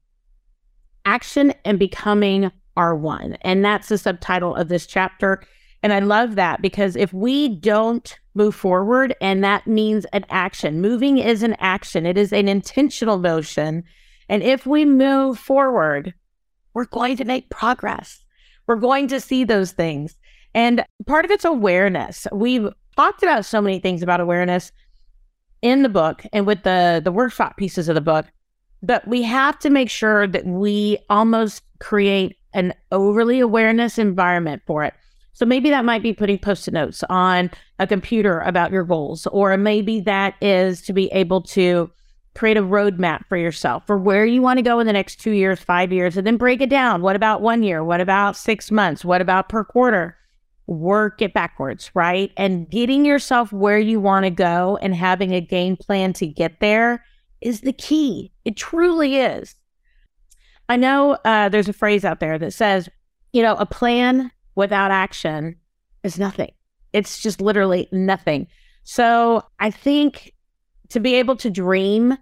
action 1.04 1.52
and 1.64 1.78
becoming 1.78 2.50
are 2.76 2.94
one. 2.94 3.36
And 3.42 3.64
that's 3.64 3.88
the 3.88 3.98
subtitle 3.98 4.54
of 4.54 4.68
this 4.68 4.86
chapter. 4.86 5.42
And 5.82 5.92
I 5.92 6.00
love 6.00 6.34
that 6.34 6.62
because 6.62 6.96
if 6.96 7.12
we 7.12 7.48
don't 7.48 8.18
move 8.34 8.54
forward, 8.54 9.14
and 9.20 9.42
that 9.42 9.66
means 9.66 10.04
an 10.12 10.24
action, 10.30 10.80
moving 10.80 11.18
is 11.18 11.42
an 11.42 11.54
action, 11.58 12.06
it 12.06 12.18
is 12.18 12.32
an 12.32 12.48
intentional 12.48 13.18
motion. 13.18 13.82
And 14.28 14.42
if 14.42 14.66
we 14.66 14.84
move 14.84 15.38
forward, 15.38 16.14
we're 16.74 16.84
going 16.84 17.16
to 17.16 17.24
make 17.24 17.50
progress. 17.50 18.24
We're 18.66 18.76
going 18.76 19.08
to 19.08 19.20
see 19.20 19.44
those 19.44 19.72
things. 19.72 20.16
And 20.54 20.84
part 21.06 21.24
of 21.24 21.30
it's 21.30 21.44
awareness. 21.44 22.26
We've 22.30 22.68
talked 22.96 23.22
about 23.22 23.44
so 23.44 23.60
many 23.60 23.80
things 23.80 24.02
about 24.02 24.20
awareness 24.20 24.70
in 25.62 25.82
the 25.82 25.88
book 25.88 26.24
and 26.32 26.46
with 26.46 26.62
the 26.62 27.00
the 27.04 27.12
workshop 27.12 27.56
pieces 27.56 27.88
of 27.88 27.94
the 27.94 28.00
book 28.00 28.26
but 28.82 29.06
we 29.06 29.22
have 29.22 29.58
to 29.60 29.70
make 29.70 29.90
sure 29.90 30.26
that 30.26 30.46
we 30.46 30.98
almost 31.08 31.62
create 31.78 32.36
an 32.52 32.74
overly 32.92 33.40
awareness 33.40 33.98
environment 33.98 34.62
for 34.66 34.84
it. 34.84 34.94
So 35.32 35.46
maybe 35.46 35.70
that 35.70 35.84
might 35.84 36.02
be 36.02 36.12
putting 36.12 36.38
post-it 36.38 36.74
notes 36.74 37.02
on 37.08 37.50
a 37.78 37.86
computer 37.86 38.40
about 38.40 38.72
your 38.72 38.84
goals 38.84 39.26
or 39.28 39.56
maybe 39.56 40.00
that 40.00 40.34
is 40.42 40.82
to 40.82 40.92
be 40.92 41.06
able 41.12 41.40
to 41.42 41.90
create 42.34 42.56
a 42.56 42.62
roadmap 42.62 43.26
for 43.26 43.36
yourself 43.36 43.86
for 43.86 43.98
where 43.98 44.24
you 44.24 44.42
want 44.42 44.58
to 44.58 44.62
go 44.62 44.80
in 44.80 44.86
the 44.86 44.92
next 44.92 45.16
two 45.16 45.32
years 45.32 45.58
five 45.58 45.92
years 45.92 46.16
and 46.16 46.26
then 46.26 46.36
break 46.36 46.60
it 46.60 46.70
down. 46.70 47.02
What 47.02 47.16
about 47.16 47.42
one 47.42 47.62
year? 47.62 47.82
What 47.82 48.00
about 48.00 48.36
six 48.36 48.70
months? 48.70 49.04
What 49.04 49.20
about 49.20 49.48
per 49.48 49.64
quarter? 49.64 50.16
Work 50.66 51.22
it 51.22 51.34
backwards, 51.34 51.90
right? 51.94 52.30
And 52.36 52.70
getting 52.70 53.04
yourself 53.04 53.52
where 53.52 53.78
you 53.78 53.98
want 53.98 54.24
to 54.24 54.30
go 54.30 54.78
and 54.80 54.94
having 54.94 55.32
a 55.32 55.40
game 55.40 55.76
plan 55.76 56.12
to 56.14 56.26
get 56.26 56.60
there 56.60 57.04
is 57.40 57.60
the 57.60 57.72
key. 57.72 58.32
It 58.44 58.56
truly 58.56 59.16
is. 59.16 59.54
I 60.68 60.76
know 60.76 61.18
uh, 61.24 61.48
there's 61.48 61.68
a 61.68 61.72
phrase 61.72 62.04
out 62.04 62.20
there 62.20 62.38
that 62.38 62.52
says, 62.52 62.88
you 63.32 63.42
know, 63.42 63.54
a 63.56 63.66
plan 63.66 64.30
without 64.54 64.90
action 64.90 65.56
is 66.02 66.18
nothing. 66.18 66.52
It's 66.92 67.20
just 67.20 67.40
literally 67.40 67.88
nothing. 67.92 68.46
So 68.84 69.42
I 69.58 69.70
think 69.70 70.32
to 70.90 71.00
be 71.00 71.14
able 71.14 71.36
to 71.36 71.50
dream, 71.50 72.16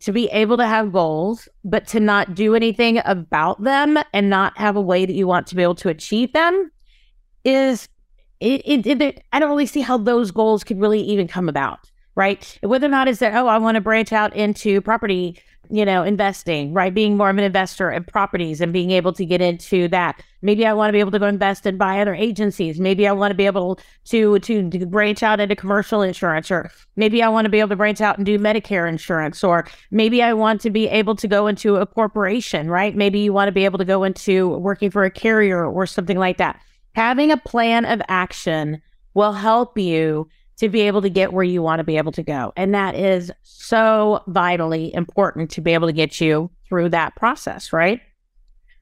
to 0.00 0.12
be 0.12 0.26
able 0.28 0.56
to 0.56 0.66
have 0.66 0.92
goals, 0.92 1.48
but 1.64 1.86
to 1.88 2.00
not 2.00 2.34
do 2.34 2.54
anything 2.54 3.00
about 3.04 3.62
them 3.62 3.98
and 4.12 4.28
not 4.28 4.58
have 4.58 4.76
a 4.76 4.80
way 4.80 5.06
that 5.06 5.14
you 5.14 5.26
want 5.26 5.46
to 5.48 5.54
be 5.54 5.62
able 5.62 5.76
to 5.76 5.88
achieve 5.88 6.32
them 6.32 6.70
is 7.44 7.88
it, 8.40 8.62
it, 8.64 9.00
it, 9.00 9.24
I 9.32 9.38
don't 9.38 9.50
really 9.50 9.66
see 9.66 9.80
how 9.80 9.98
those 9.98 10.32
goals 10.32 10.64
could 10.64 10.80
really 10.80 11.00
even 11.00 11.28
come 11.28 11.48
about, 11.48 11.91
right? 12.14 12.58
Whether 12.62 12.86
or 12.86 12.90
not 12.90 13.08
is 13.08 13.18
that, 13.20 13.34
oh, 13.34 13.46
I 13.46 13.58
want 13.58 13.76
to 13.76 13.80
branch 13.80 14.12
out 14.12 14.34
into 14.36 14.80
property, 14.80 15.40
you 15.70 15.84
know, 15.84 16.02
investing, 16.02 16.74
right? 16.74 16.92
Being 16.92 17.16
more 17.16 17.30
of 17.30 17.38
an 17.38 17.44
investor 17.44 17.90
in 17.90 18.04
properties 18.04 18.60
and 18.60 18.72
being 18.72 18.90
able 18.90 19.12
to 19.14 19.24
get 19.24 19.40
into 19.40 19.88
that. 19.88 20.22
Maybe 20.42 20.66
I 20.66 20.72
want 20.72 20.88
to 20.88 20.92
be 20.92 21.00
able 21.00 21.12
to 21.12 21.18
go 21.18 21.26
invest 21.26 21.64
and 21.64 21.78
buy 21.78 22.00
other 22.00 22.14
agencies. 22.14 22.80
Maybe 22.80 23.06
I 23.06 23.12
want 23.12 23.30
to 23.30 23.36
be 23.36 23.46
able 23.46 23.78
to, 24.06 24.38
to, 24.40 24.70
to 24.70 24.86
branch 24.86 25.22
out 25.22 25.40
into 25.40 25.56
commercial 25.56 26.02
insurance, 26.02 26.50
or 26.50 26.70
maybe 26.96 27.22
I 27.22 27.28
want 27.28 27.46
to 27.46 27.50
be 27.50 27.60
able 27.60 27.70
to 27.70 27.76
branch 27.76 28.00
out 28.00 28.18
and 28.18 28.26
do 28.26 28.38
Medicare 28.38 28.88
insurance, 28.88 29.42
or 29.42 29.66
maybe 29.90 30.22
I 30.22 30.32
want 30.34 30.60
to 30.62 30.70
be 30.70 30.88
able 30.88 31.14
to 31.16 31.28
go 31.28 31.46
into 31.46 31.76
a 31.76 31.86
corporation, 31.86 32.68
right? 32.68 32.94
Maybe 32.94 33.20
you 33.20 33.32
want 33.32 33.48
to 33.48 33.52
be 33.52 33.64
able 33.64 33.78
to 33.78 33.84
go 33.84 34.04
into 34.04 34.48
working 34.58 34.90
for 34.90 35.04
a 35.04 35.10
carrier 35.10 35.64
or 35.64 35.86
something 35.86 36.18
like 36.18 36.38
that 36.38 36.60
having 36.94 37.30
a 37.30 37.36
plan 37.36 37.84
of 37.84 38.02
action 38.08 38.80
will 39.14 39.32
help 39.32 39.78
you 39.78 40.28
to 40.58 40.68
be 40.68 40.82
able 40.82 41.02
to 41.02 41.10
get 41.10 41.32
where 41.32 41.44
you 41.44 41.62
want 41.62 41.80
to 41.80 41.84
be 41.84 41.96
able 41.96 42.12
to 42.12 42.22
go. 42.22 42.52
And 42.56 42.74
that 42.74 42.94
is 42.94 43.32
so 43.42 44.22
vitally 44.28 44.94
important 44.94 45.50
to 45.52 45.60
be 45.60 45.74
able 45.74 45.88
to 45.88 45.92
get 45.92 46.20
you 46.20 46.50
through 46.68 46.90
that 46.90 47.16
process, 47.16 47.72
right? 47.72 48.00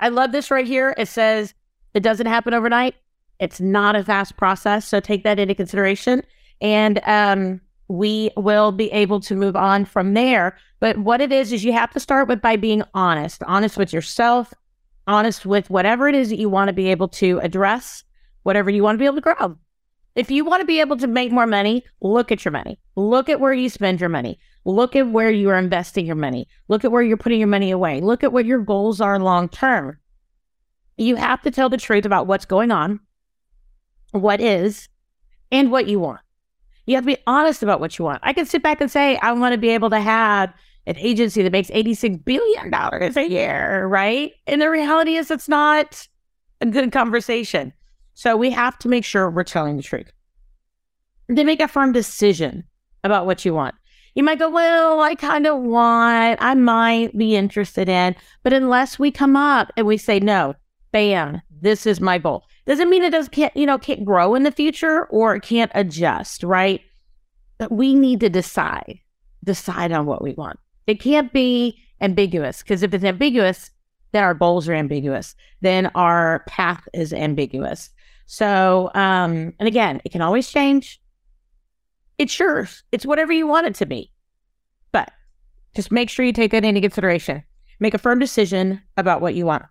I 0.00 0.08
love 0.08 0.32
this 0.32 0.50
right 0.50 0.66
here. 0.66 0.94
It 0.98 1.08
says 1.08 1.54
it 1.94 2.02
doesn't 2.02 2.26
happen 2.26 2.54
overnight. 2.54 2.94
It's 3.38 3.60
not 3.60 3.96
a 3.96 4.04
fast 4.04 4.36
process. 4.36 4.86
So 4.86 5.00
take 5.00 5.24
that 5.24 5.38
into 5.38 5.54
consideration. 5.54 6.22
And 6.60 7.00
um, 7.06 7.60
we 7.88 8.30
will 8.36 8.72
be 8.72 8.90
able 8.92 9.20
to 9.20 9.34
move 9.34 9.56
on 9.56 9.84
from 9.84 10.14
there. 10.14 10.56
But 10.78 10.98
what 10.98 11.20
it 11.20 11.32
is, 11.32 11.52
is 11.52 11.64
you 11.64 11.72
have 11.72 11.90
to 11.92 12.00
start 12.00 12.28
with 12.28 12.40
by 12.40 12.56
being 12.56 12.82
honest, 12.94 13.42
honest 13.46 13.76
with 13.76 13.92
yourself, 13.92 14.52
honest 15.06 15.44
with 15.44 15.70
whatever 15.70 16.08
it 16.08 16.14
is 16.14 16.28
that 16.30 16.38
you 16.38 16.48
want 16.48 16.68
to 16.68 16.72
be 16.72 16.90
able 16.90 17.08
to 17.08 17.40
address, 17.40 18.04
whatever 18.42 18.70
you 18.70 18.82
want 18.82 18.96
to 18.96 18.98
be 18.98 19.06
able 19.06 19.16
to 19.16 19.20
grow. 19.20 19.56
If 20.16 20.30
you 20.30 20.44
want 20.44 20.60
to 20.60 20.66
be 20.66 20.80
able 20.80 20.96
to 20.98 21.06
make 21.06 21.30
more 21.30 21.46
money, 21.46 21.84
look 22.00 22.32
at 22.32 22.44
your 22.44 22.52
money. 22.52 22.80
Look 22.96 23.28
at 23.28 23.40
where 23.40 23.52
you 23.52 23.68
spend 23.68 24.00
your 24.00 24.08
money. 24.08 24.38
Look 24.64 24.96
at 24.96 25.08
where 25.08 25.30
you 25.30 25.50
are 25.50 25.58
investing 25.58 26.04
your 26.04 26.16
money. 26.16 26.48
Look 26.68 26.84
at 26.84 26.92
where 26.92 27.02
you're 27.02 27.16
putting 27.16 27.38
your 27.38 27.48
money 27.48 27.70
away. 27.70 28.00
Look 28.00 28.24
at 28.24 28.32
what 28.32 28.44
your 28.44 28.58
goals 28.58 29.00
are 29.00 29.18
long 29.18 29.48
term. 29.48 29.98
You 30.96 31.16
have 31.16 31.40
to 31.42 31.50
tell 31.50 31.68
the 31.68 31.76
truth 31.76 32.04
about 32.04 32.26
what's 32.26 32.44
going 32.44 32.70
on, 32.70 33.00
what 34.10 34.40
is, 34.40 34.88
and 35.50 35.70
what 35.70 35.86
you 35.86 35.98
want. 35.98 36.20
You 36.86 36.96
have 36.96 37.04
to 37.04 37.14
be 37.14 37.22
honest 37.26 37.62
about 37.62 37.80
what 37.80 37.98
you 37.98 38.04
want. 38.04 38.20
I 38.22 38.32
can 38.32 38.46
sit 38.46 38.62
back 38.62 38.80
and 38.80 38.90
say, 38.90 39.16
I 39.18 39.32
want 39.32 39.52
to 39.52 39.58
be 39.58 39.70
able 39.70 39.90
to 39.90 40.00
have 40.00 40.52
an 40.86 40.96
agency 40.96 41.42
that 41.42 41.52
makes 41.52 41.70
$86 41.70 42.24
billion 42.24 42.74
a 42.74 43.28
year, 43.28 43.86
right? 43.86 44.32
And 44.46 44.60
the 44.60 44.68
reality 44.68 45.16
is, 45.16 45.30
it's 45.30 45.48
not 45.48 46.08
a 46.60 46.66
good 46.66 46.90
conversation. 46.90 47.72
So 48.20 48.36
we 48.36 48.50
have 48.50 48.78
to 48.80 48.88
make 48.88 49.06
sure 49.06 49.30
we're 49.30 49.44
telling 49.44 49.78
the 49.78 49.82
truth. 49.82 50.12
Then 51.28 51.46
make 51.46 51.62
a 51.62 51.66
firm 51.66 51.92
decision 51.92 52.64
about 53.02 53.24
what 53.24 53.46
you 53.46 53.54
want. 53.54 53.74
You 54.14 54.22
might 54.22 54.38
go, 54.38 54.50
well, 54.50 55.00
I 55.00 55.14
kind 55.14 55.46
of 55.46 55.56
want, 55.62 56.36
I 56.42 56.52
might 56.52 57.16
be 57.16 57.34
interested 57.34 57.88
in, 57.88 58.14
but 58.42 58.52
unless 58.52 58.98
we 58.98 59.10
come 59.10 59.36
up 59.36 59.72
and 59.74 59.86
we 59.86 59.96
say, 59.96 60.20
no, 60.20 60.54
bam, 60.92 61.40
this 61.62 61.86
is 61.86 62.02
my 62.02 62.18
goal. 62.18 62.44
Doesn't 62.66 62.90
mean 62.90 63.02
it 63.04 63.12
does 63.12 63.30
can't, 63.30 63.56
you 63.56 63.64
know, 63.64 63.78
can't 63.78 64.04
grow 64.04 64.34
in 64.34 64.42
the 64.42 64.52
future 64.52 65.06
or 65.06 65.36
it 65.36 65.42
can't 65.42 65.72
adjust, 65.74 66.42
right? 66.42 66.82
But 67.56 67.72
we 67.72 67.94
need 67.94 68.20
to 68.20 68.28
decide, 68.28 68.98
decide 69.44 69.92
on 69.92 70.04
what 70.04 70.20
we 70.20 70.34
want. 70.34 70.58
It 70.86 71.00
can't 71.00 71.32
be 71.32 71.78
ambiguous 72.02 72.60
because 72.60 72.82
if 72.82 72.92
it's 72.92 73.02
ambiguous, 73.02 73.70
then 74.12 74.24
our 74.24 74.34
goals 74.34 74.68
are 74.68 74.74
ambiguous. 74.74 75.34
Then 75.62 75.86
our 75.94 76.44
path 76.46 76.86
is 76.92 77.14
ambiguous. 77.14 77.88
So, 78.30 78.92
um, 78.94 79.52
and 79.58 79.66
again, 79.66 80.00
it 80.04 80.12
can 80.12 80.22
always 80.22 80.48
change. 80.48 81.00
It's 82.16 82.38
yours. 82.38 82.84
It's 82.92 83.04
whatever 83.04 83.32
you 83.32 83.48
want 83.48 83.66
it 83.66 83.74
to 83.74 83.86
be. 83.86 84.12
But 84.92 85.10
just 85.74 85.90
make 85.90 86.08
sure 86.08 86.24
you 86.24 86.32
take 86.32 86.52
that 86.52 86.64
into 86.64 86.80
consideration. 86.80 87.42
Make 87.80 87.92
a 87.92 87.98
firm 87.98 88.20
decision 88.20 88.80
about 88.96 89.20
what 89.20 89.34
you 89.34 89.46
want. 89.46 89.64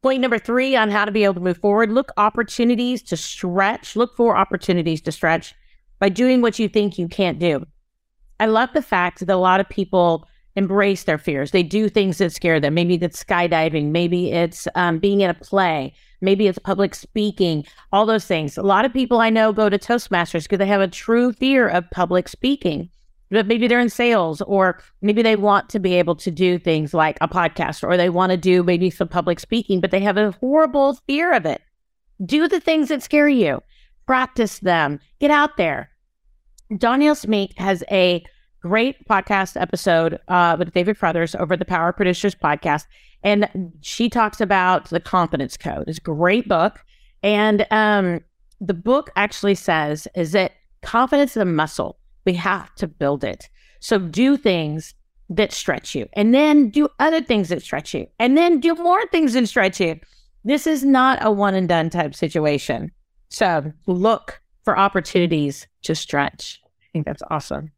Point 0.00 0.22
number 0.22 0.38
three 0.38 0.74
on 0.74 0.88
how 0.88 1.04
to 1.04 1.10
be 1.10 1.24
able 1.24 1.34
to 1.34 1.40
move 1.40 1.58
forward 1.58 1.92
look 1.92 2.12
opportunities 2.16 3.02
to 3.02 3.16
stretch. 3.18 3.94
Look 3.94 4.16
for 4.16 4.38
opportunities 4.38 5.02
to 5.02 5.12
stretch 5.12 5.54
by 5.98 6.08
doing 6.08 6.40
what 6.40 6.58
you 6.58 6.70
think 6.70 6.98
you 6.98 7.08
can't 7.08 7.38
do. 7.38 7.66
I 8.40 8.46
love 8.46 8.70
the 8.72 8.80
fact 8.80 9.20
that 9.20 9.28
a 9.28 9.36
lot 9.36 9.60
of 9.60 9.68
people 9.68 10.26
embrace 10.54 11.04
their 11.04 11.18
fears. 11.18 11.50
They 11.50 11.62
do 11.62 11.90
things 11.90 12.16
that 12.18 12.32
scare 12.32 12.58
them. 12.58 12.72
Maybe 12.72 12.94
it's 12.94 13.22
skydiving, 13.22 13.90
maybe 13.90 14.32
it's 14.32 14.66
um, 14.74 14.98
being 14.98 15.20
in 15.20 15.28
a 15.28 15.34
play, 15.34 15.92
maybe 16.20 16.46
it's 16.46 16.58
public 16.58 16.94
speaking, 16.94 17.64
all 17.92 18.06
those 18.06 18.24
things. 18.24 18.56
A 18.56 18.62
lot 18.62 18.84
of 18.84 18.92
people 18.92 19.20
I 19.20 19.30
know 19.30 19.52
go 19.52 19.68
to 19.68 19.78
Toastmasters 19.78 20.44
because 20.44 20.58
they 20.58 20.66
have 20.66 20.80
a 20.80 20.88
true 20.88 21.32
fear 21.32 21.68
of 21.68 21.90
public 21.90 22.28
speaking. 22.28 22.90
But 23.28 23.48
maybe 23.48 23.66
they're 23.66 23.80
in 23.80 23.90
sales, 23.90 24.40
or 24.42 24.80
maybe 25.02 25.20
they 25.20 25.34
want 25.34 25.68
to 25.70 25.80
be 25.80 25.94
able 25.94 26.14
to 26.16 26.30
do 26.30 26.60
things 26.60 26.94
like 26.94 27.18
a 27.20 27.26
podcast, 27.26 27.82
or 27.82 27.96
they 27.96 28.08
want 28.08 28.30
to 28.30 28.36
do 28.36 28.62
maybe 28.62 28.88
some 28.88 29.08
public 29.08 29.40
speaking, 29.40 29.80
but 29.80 29.90
they 29.90 29.98
have 30.00 30.16
a 30.16 30.30
horrible 30.40 30.94
fear 31.08 31.32
of 31.32 31.44
it. 31.44 31.60
Do 32.24 32.46
the 32.46 32.60
things 32.60 32.88
that 32.88 33.02
scare 33.02 33.28
you, 33.28 33.62
practice 34.06 34.60
them, 34.60 35.00
get 35.18 35.32
out 35.32 35.56
there. 35.56 35.90
Danielle 36.78 37.16
Smink 37.16 37.58
has 37.58 37.82
a 37.90 38.24
great 38.60 39.06
podcast 39.08 39.60
episode 39.60 40.18
uh, 40.28 40.56
with 40.58 40.72
David 40.72 40.98
Carothers 40.98 41.38
over 41.40 41.56
the 41.56 41.64
Power 41.64 41.92
Producers 41.92 42.34
podcast. 42.34 42.86
And 43.26 43.72
she 43.80 44.08
talks 44.08 44.40
about 44.40 44.88
the 44.90 45.00
confidence 45.00 45.56
code. 45.56 45.88
It's 45.88 45.98
a 45.98 46.00
great 46.00 46.48
book. 46.48 46.84
And 47.24 47.66
um, 47.72 48.20
the 48.60 48.72
book 48.72 49.10
actually 49.16 49.56
says 49.56 50.06
is 50.14 50.30
that 50.30 50.52
confidence 50.82 51.32
is 51.32 51.42
a 51.42 51.44
muscle. 51.44 51.98
We 52.24 52.34
have 52.34 52.72
to 52.76 52.86
build 52.86 53.24
it. 53.24 53.48
So 53.80 53.98
do 53.98 54.36
things 54.36 54.94
that 55.28 55.52
stretch 55.52 55.92
you 55.92 56.08
and 56.12 56.32
then 56.32 56.70
do 56.70 56.88
other 57.00 57.20
things 57.20 57.48
that 57.48 57.62
stretch 57.62 57.92
you 57.94 58.06
and 58.20 58.38
then 58.38 58.60
do 58.60 58.76
more 58.76 59.04
things 59.08 59.32
that 59.32 59.48
stretch 59.48 59.80
you. 59.80 59.98
This 60.44 60.68
is 60.68 60.84
not 60.84 61.18
a 61.20 61.32
one 61.32 61.56
and 61.56 61.68
done 61.68 61.90
type 61.90 62.14
situation. 62.14 62.92
So 63.28 63.72
look 63.88 64.40
for 64.62 64.78
opportunities 64.78 65.66
to 65.82 65.96
stretch. 65.96 66.60
I 66.64 66.86
think 66.92 67.06
that's 67.06 67.24
awesome. 67.28 67.72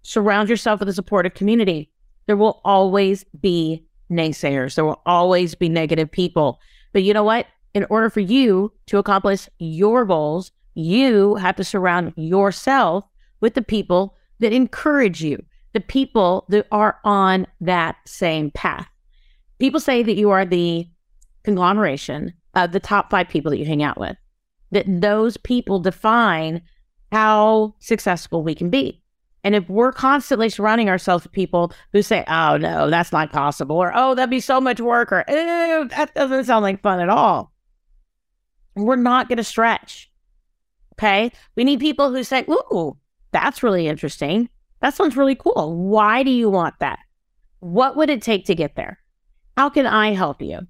Surround 0.00 0.48
yourself 0.48 0.80
with 0.80 0.88
a 0.88 0.94
supportive 0.94 1.34
community. 1.34 1.90
There 2.24 2.36
will 2.38 2.62
always 2.64 3.26
be 3.38 3.84
naysayers, 4.10 4.74
there 4.74 4.84
will 4.84 5.02
always 5.06 5.54
be 5.54 5.68
negative 5.68 6.10
people. 6.10 6.60
But 6.92 7.02
you 7.02 7.14
know 7.14 7.24
what? 7.24 7.46
In 7.74 7.86
order 7.90 8.10
for 8.10 8.20
you 8.20 8.72
to 8.86 8.98
accomplish 8.98 9.48
your 9.58 10.04
goals, 10.04 10.52
you 10.74 11.36
have 11.36 11.56
to 11.56 11.64
surround 11.64 12.12
yourself 12.16 13.04
with 13.40 13.54
the 13.54 13.62
people 13.62 14.16
that 14.40 14.52
encourage 14.52 15.22
you, 15.22 15.42
the 15.72 15.80
people 15.80 16.46
that 16.48 16.66
are 16.70 16.98
on 17.04 17.46
that 17.60 17.96
same 18.06 18.50
path. 18.50 18.88
People 19.58 19.80
say 19.80 20.02
that 20.02 20.16
you 20.16 20.30
are 20.30 20.44
the 20.44 20.88
conglomeration 21.44 22.32
of 22.54 22.72
the 22.72 22.80
top 22.80 23.10
five 23.10 23.28
people 23.28 23.50
that 23.50 23.58
you 23.58 23.64
hang 23.64 23.82
out 23.82 23.98
with, 23.98 24.16
that 24.70 24.86
those 24.88 25.36
people 25.36 25.78
define 25.78 26.62
how 27.12 27.74
successful 27.80 28.42
we 28.42 28.54
can 28.54 28.70
be. 28.70 29.02
And 29.44 29.54
if 29.54 29.68
we're 29.68 29.92
constantly 29.92 30.48
surrounding 30.48 30.88
ourselves 30.88 31.24
with 31.24 31.32
people 31.32 31.72
who 31.92 32.00
say, 32.00 32.24
oh, 32.26 32.56
no, 32.56 32.88
that's 32.88 33.12
not 33.12 33.30
possible, 33.30 33.76
or 33.76 33.92
oh, 33.94 34.14
that'd 34.14 34.30
be 34.30 34.40
so 34.40 34.58
much 34.60 34.80
work, 34.80 35.12
or 35.12 35.22
that 35.28 36.12
doesn't 36.14 36.46
sound 36.46 36.62
like 36.62 36.80
fun 36.80 36.98
at 36.98 37.10
all, 37.10 37.52
we're 38.74 38.96
not 38.96 39.28
going 39.28 39.36
to 39.36 39.44
stretch. 39.44 40.10
Okay. 40.94 41.30
We 41.56 41.64
need 41.64 41.80
people 41.80 42.10
who 42.10 42.24
say, 42.24 42.44
ooh, 42.48 42.96
that's 43.32 43.62
really 43.62 43.86
interesting. 43.86 44.48
That 44.80 44.94
sounds 44.94 45.16
really 45.16 45.34
cool. 45.34 45.76
Why 45.76 46.22
do 46.22 46.30
you 46.30 46.48
want 46.48 46.74
that? 46.80 46.98
What 47.60 47.96
would 47.96 48.10
it 48.10 48.22
take 48.22 48.46
to 48.46 48.54
get 48.54 48.76
there? 48.76 48.98
How 49.56 49.68
can 49.68 49.86
I 49.86 50.14
help 50.14 50.40
you? 50.40 50.60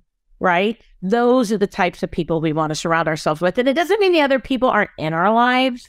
Right? 0.40 0.80
Those 1.00 1.52
are 1.52 1.58
the 1.58 1.66
types 1.66 2.02
of 2.02 2.10
people 2.10 2.40
we 2.40 2.52
want 2.52 2.70
to 2.70 2.74
surround 2.74 3.06
ourselves 3.06 3.40
with. 3.40 3.56
And 3.56 3.68
it 3.68 3.74
doesn't 3.74 4.00
mean 4.00 4.12
the 4.12 4.20
other 4.20 4.40
people 4.40 4.68
aren't 4.68 4.90
in 4.98 5.12
our 5.12 5.32
lives. 5.32 5.88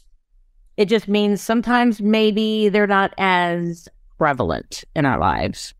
It 0.77 0.85
just 0.85 1.07
means 1.07 1.41
sometimes 1.41 2.01
maybe 2.01 2.69
they're 2.69 2.87
not 2.87 3.13
as 3.17 3.87
prevalent 4.17 4.83
in 4.95 5.05
our 5.05 5.19
lives. 5.19 5.73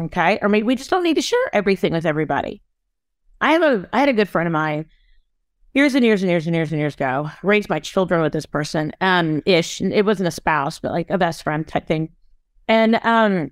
Okay. 0.00 0.38
Or 0.42 0.48
maybe 0.48 0.64
we 0.64 0.76
just 0.76 0.90
don't 0.90 1.02
need 1.02 1.16
to 1.16 1.22
share 1.22 1.38
everything 1.52 1.92
with 1.92 2.06
everybody. 2.06 2.62
I 3.40 3.52
have 3.52 3.62
a 3.62 3.88
I 3.92 4.00
had 4.00 4.08
a 4.08 4.12
good 4.12 4.28
friend 4.28 4.46
of 4.46 4.52
mine 4.52 4.86
years 5.74 5.94
and 5.94 6.04
years 6.04 6.22
and 6.22 6.30
years 6.30 6.46
and 6.46 6.56
years 6.56 6.72
and 6.72 6.80
years 6.80 6.94
ago, 6.94 7.30
raised 7.42 7.68
my 7.68 7.78
children 7.78 8.22
with 8.22 8.32
this 8.32 8.46
person, 8.46 8.92
um, 9.00 9.42
ish. 9.46 9.80
It 9.80 10.04
wasn't 10.04 10.26
a 10.26 10.32
spouse, 10.32 10.80
but 10.80 10.92
like 10.92 11.10
a 11.10 11.18
best 11.18 11.42
friend 11.42 11.66
type 11.66 11.86
thing. 11.86 12.10
And 12.66 13.00
um 13.04 13.50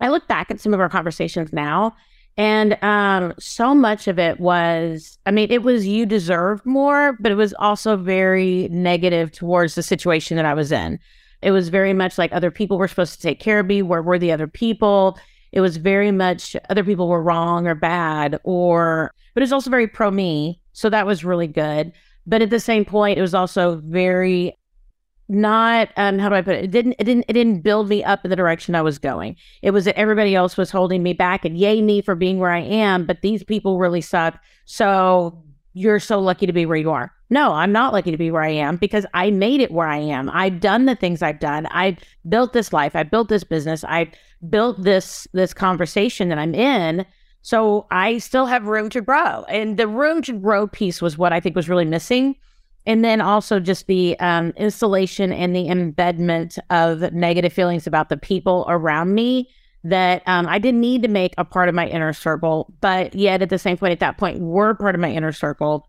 I 0.00 0.08
look 0.08 0.28
back 0.28 0.50
at 0.50 0.60
some 0.60 0.74
of 0.74 0.80
our 0.80 0.88
conversations 0.88 1.52
now 1.52 1.96
and 2.38 2.82
um, 2.84 3.34
so 3.40 3.74
much 3.74 4.06
of 4.06 4.16
it 4.16 4.38
was, 4.38 5.18
I 5.26 5.32
mean, 5.32 5.50
it 5.50 5.64
was 5.64 5.88
you 5.88 6.06
deserved 6.06 6.64
more, 6.64 7.16
but 7.18 7.32
it 7.32 7.34
was 7.34 7.52
also 7.54 7.96
very 7.96 8.68
negative 8.70 9.32
towards 9.32 9.74
the 9.74 9.82
situation 9.82 10.36
that 10.36 10.46
I 10.46 10.54
was 10.54 10.70
in. 10.70 11.00
It 11.42 11.50
was 11.50 11.68
very 11.68 11.92
much 11.92 12.16
like 12.16 12.32
other 12.32 12.52
people 12.52 12.78
were 12.78 12.86
supposed 12.86 13.14
to 13.14 13.20
take 13.20 13.40
care 13.40 13.58
of 13.58 13.66
me. 13.66 13.82
Where 13.82 14.02
were 14.02 14.20
the 14.20 14.30
other 14.30 14.46
people? 14.46 15.18
It 15.50 15.60
was 15.60 15.78
very 15.78 16.12
much 16.12 16.54
other 16.70 16.84
people 16.84 17.08
were 17.08 17.22
wrong 17.22 17.66
or 17.66 17.74
bad, 17.74 18.38
or, 18.44 19.12
but 19.34 19.42
it 19.42 19.44
was 19.44 19.52
also 19.52 19.70
very 19.70 19.88
pro 19.88 20.12
me. 20.12 20.60
So 20.72 20.88
that 20.90 21.06
was 21.06 21.24
really 21.24 21.48
good. 21.48 21.92
But 22.24 22.42
at 22.42 22.50
the 22.50 22.60
same 22.60 22.84
point, 22.84 23.18
it 23.18 23.22
was 23.22 23.34
also 23.34 23.80
very 23.84 24.57
not 25.28 25.90
um 25.96 26.18
how 26.18 26.28
do 26.28 26.34
I 26.34 26.42
put 26.42 26.56
it? 26.56 26.64
It 26.64 26.70
didn't 26.70 26.94
it 26.98 27.04
didn't 27.04 27.24
it 27.28 27.34
didn't 27.34 27.60
build 27.60 27.88
me 27.88 28.02
up 28.02 28.24
in 28.24 28.30
the 28.30 28.36
direction 28.36 28.74
I 28.74 28.82
was 28.82 28.98
going. 28.98 29.36
It 29.62 29.72
was 29.72 29.84
that 29.84 29.98
everybody 29.98 30.34
else 30.34 30.56
was 30.56 30.70
holding 30.70 31.02
me 31.02 31.12
back 31.12 31.44
and 31.44 31.58
yay 31.58 31.82
me 31.82 32.00
for 32.00 32.14
being 32.14 32.38
where 32.38 32.50
I 32.50 32.60
am, 32.60 33.04
but 33.04 33.22
these 33.22 33.44
people 33.44 33.78
really 33.78 34.00
suck. 34.00 34.40
So 34.64 35.42
you're 35.74 36.00
so 36.00 36.18
lucky 36.18 36.46
to 36.46 36.52
be 36.52 36.66
where 36.66 36.76
you 36.76 36.90
are. 36.90 37.12
No, 37.30 37.52
I'm 37.52 37.72
not 37.72 37.92
lucky 37.92 38.10
to 38.10 38.16
be 38.16 38.30
where 38.30 38.42
I 38.42 38.50
am 38.50 38.76
because 38.76 39.04
I 39.12 39.30
made 39.30 39.60
it 39.60 39.70
where 39.70 39.86
I 39.86 39.98
am. 39.98 40.30
I've 40.32 40.60
done 40.60 40.86
the 40.86 40.96
things 40.96 41.22
I've 41.22 41.40
done. 41.40 41.66
I've 41.66 41.98
built 42.28 42.54
this 42.54 42.72
life. 42.72 42.96
I 42.96 43.02
built 43.02 43.28
this 43.28 43.44
business. 43.44 43.84
I 43.84 44.10
built 44.48 44.82
this 44.82 45.28
this 45.34 45.52
conversation 45.52 46.30
that 46.30 46.38
I'm 46.38 46.54
in. 46.54 47.04
So 47.42 47.86
I 47.90 48.18
still 48.18 48.46
have 48.46 48.66
room 48.66 48.88
to 48.90 49.00
grow. 49.00 49.44
And 49.44 49.76
the 49.76 49.86
room 49.86 50.22
to 50.22 50.32
grow 50.32 50.66
piece 50.66 51.02
was 51.02 51.18
what 51.18 51.32
I 51.32 51.40
think 51.40 51.54
was 51.54 51.68
really 51.68 51.84
missing 51.84 52.34
and 52.86 53.04
then 53.04 53.20
also 53.20 53.60
just 53.60 53.86
the 53.86 54.18
um, 54.20 54.52
installation 54.56 55.32
and 55.32 55.54
the 55.54 55.68
embedment 55.68 56.58
of 56.70 57.12
negative 57.12 57.52
feelings 57.52 57.86
about 57.86 58.08
the 58.08 58.16
people 58.16 58.64
around 58.68 59.14
me 59.14 59.50
that 59.84 60.22
um, 60.26 60.46
I 60.46 60.58
didn't 60.58 60.80
need 60.80 61.02
to 61.02 61.08
make 61.08 61.34
a 61.38 61.44
part 61.44 61.68
of 61.68 61.74
my 61.74 61.86
inner 61.86 62.12
circle, 62.12 62.72
but 62.80 63.14
yet 63.14 63.42
at 63.42 63.50
the 63.50 63.58
same 63.58 63.76
point, 63.76 63.92
at 63.92 64.00
that 64.00 64.18
point, 64.18 64.40
were 64.40 64.74
part 64.74 64.94
of 64.94 65.00
my 65.00 65.10
inner 65.10 65.32
circle. 65.32 65.88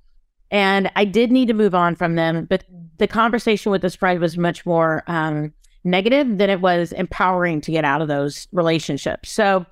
And 0.51 0.91
I 0.95 1.05
did 1.05 1.31
need 1.31 1.47
to 1.47 1.53
move 1.53 1.75
on 1.75 1.95
from 1.95 2.15
them. 2.15 2.45
But 2.45 2.65
the 2.97 3.07
conversation 3.07 3.71
with 3.71 3.81
this 3.81 3.95
friend 3.95 4.19
was 4.19 4.37
much 4.37 4.65
more 4.65 5.03
um, 5.07 5.53
negative 5.83 6.37
than 6.37 6.49
it 6.49 6.61
was 6.61 6.91
empowering 6.91 7.61
to 7.61 7.71
get 7.71 7.85
out 7.85 8.01
of 8.01 8.07
those 8.07 8.47
relationships. 8.51 9.31
So 9.31 9.65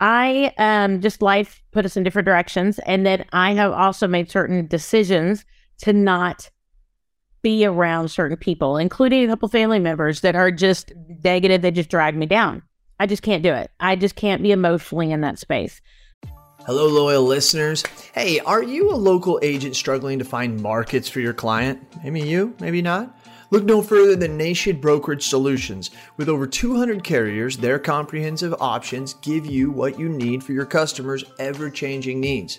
I 0.00 0.52
um, 0.58 1.00
just 1.00 1.22
life 1.22 1.62
put 1.72 1.84
us 1.84 1.96
in 1.96 2.02
different 2.02 2.26
directions. 2.26 2.78
And 2.80 3.06
then 3.06 3.24
I 3.32 3.54
have 3.54 3.72
also 3.72 4.06
made 4.06 4.30
certain 4.30 4.66
decisions 4.66 5.44
to 5.82 5.92
not 5.92 6.50
be 7.42 7.64
around 7.64 8.08
certain 8.08 8.36
people, 8.36 8.76
including 8.76 9.24
a 9.24 9.28
couple 9.28 9.48
family 9.48 9.78
members 9.78 10.20
that 10.22 10.34
are 10.34 10.50
just 10.50 10.92
negative. 11.22 11.62
They 11.62 11.70
just 11.70 11.90
drag 11.90 12.16
me 12.16 12.26
down. 12.26 12.62
I 12.98 13.06
just 13.06 13.22
can't 13.22 13.42
do 13.42 13.52
it. 13.52 13.70
I 13.78 13.94
just 13.94 14.16
can't 14.16 14.42
be 14.42 14.52
emotionally 14.52 15.12
in 15.12 15.20
that 15.20 15.38
space. 15.38 15.80
Hello, 16.66 16.88
loyal 16.88 17.22
listeners. 17.22 17.84
Hey, 18.12 18.40
are 18.40 18.62
you 18.62 18.90
a 18.90 18.96
local 18.96 19.38
agent 19.42 19.76
struggling 19.76 20.18
to 20.18 20.24
find 20.24 20.60
markets 20.60 21.08
for 21.08 21.20
your 21.20 21.32
client? 21.32 21.80
Maybe 22.02 22.20
you, 22.20 22.56
maybe 22.58 22.82
not. 22.82 23.16
Look 23.52 23.62
no 23.62 23.80
further 23.80 24.16
than 24.16 24.36
Nation 24.36 24.80
Brokerage 24.80 25.28
Solutions. 25.28 25.92
With 26.16 26.28
over 26.28 26.48
200 26.48 27.04
carriers, 27.04 27.56
their 27.56 27.78
comprehensive 27.78 28.56
options 28.58 29.14
give 29.14 29.46
you 29.46 29.70
what 29.70 30.00
you 30.00 30.08
need 30.08 30.42
for 30.42 30.52
your 30.52 30.66
customers' 30.66 31.24
ever 31.38 31.70
changing 31.70 32.18
needs. 32.18 32.58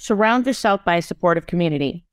surround 0.00 0.46
yourself 0.46 0.84
by 0.84 0.96
a 0.96 1.02
supportive 1.02 1.46
community, 1.46 2.04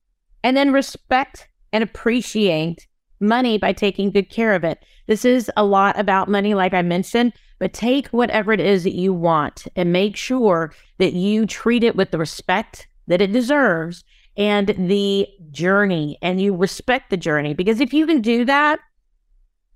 and 0.44 0.56
then 0.58 0.74
respect 0.74 1.48
and 1.72 1.84
appreciate 1.84 2.88
money 3.20 3.58
by 3.58 3.74
taking 3.74 4.12
good 4.12 4.30
care 4.30 4.54
of 4.54 4.64
it. 4.64 4.84
This 5.08 5.26
is 5.26 5.50
a 5.58 5.64
lot 5.64 6.00
about 6.00 6.30
money, 6.30 6.54
like 6.54 6.74
I 6.74 6.82
mentioned, 6.82 7.34
but 7.60 7.74
take 7.74 8.08
whatever 8.10 8.52
it 8.52 8.60
is 8.60 8.84
that 8.84 8.94
you 8.94 9.14
want 9.14 9.68
and 9.76 9.92
make 9.92 10.16
sure 10.16 10.74
that 11.00 11.14
you 11.14 11.46
treat 11.46 11.84
it 11.84 11.96
with 11.96 12.12
the 12.12 12.18
respect 12.18 12.88
that 13.08 13.22
it 13.22 13.32
deserves 13.32 14.04
and 14.36 14.68
the 14.68 15.28
journey 15.50 16.18
and 16.22 16.40
you 16.40 16.56
respect 16.56 17.10
the 17.10 17.18
journey. 17.18 17.54
Because 17.54 17.80
if 17.80 17.94
you 17.94 18.06
can 18.06 18.22
do 18.22 18.46
that, 18.46 18.80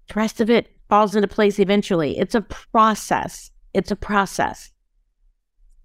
the 0.10 0.14
rest 0.16 0.42
of 0.42 0.50
it 0.50 0.68
falls 0.90 1.16
into 1.16 1.28
place 1.28 1.58
eventually. 1.58 2.20
It's 2.20 2.36
a 2.36 2.42
process. 2.42 3.50
It's 3.74 3.90
a 3.90 3.96
process. 3.96 4.72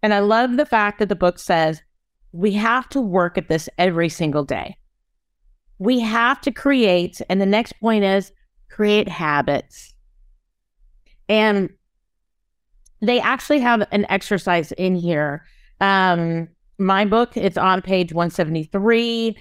And 0.03 0.13
I 0.13 0.19
love 0.19 0.57
the 0.57 0.67
fact 0.67 0.99
that 0.99 1.09
the 1.09 1.15
book 1.15 1.39
says 1.39 1.83
we 2.33 2.53
have 2.53 2.89
to 2.91 3.01
work 3.01 3.39
at 3.39 3.49
this 3.49 3.69
every 3.79 4.09
single 4.09 4.45
day. 4.45 4.77
We 5.79 6.01
have 6.01 6.41
to 6.43 6.51
create, 6.51 7.21
and 7.29 7.41
the 7.41 7.47
next 7.47 7.75
point 7.81 8.05
is 8.05 8.33
create 8.71 9.09
habits. 9.09 9.95
And 11.29 11.71
they 13.01 13.21
actually 13.21 13.61
have 13.61 13.87
an 13.93 14.07
exercise 14.09 14.73
in 14.73 14.95
here. 14.97 15.45
Um, 15.81 16.49
my 16.79 17.05
book, 17.05 17.37
it's 17.37 17.59
on 17.59 17.83
page 17.83 18.13
173, 18.13 19.37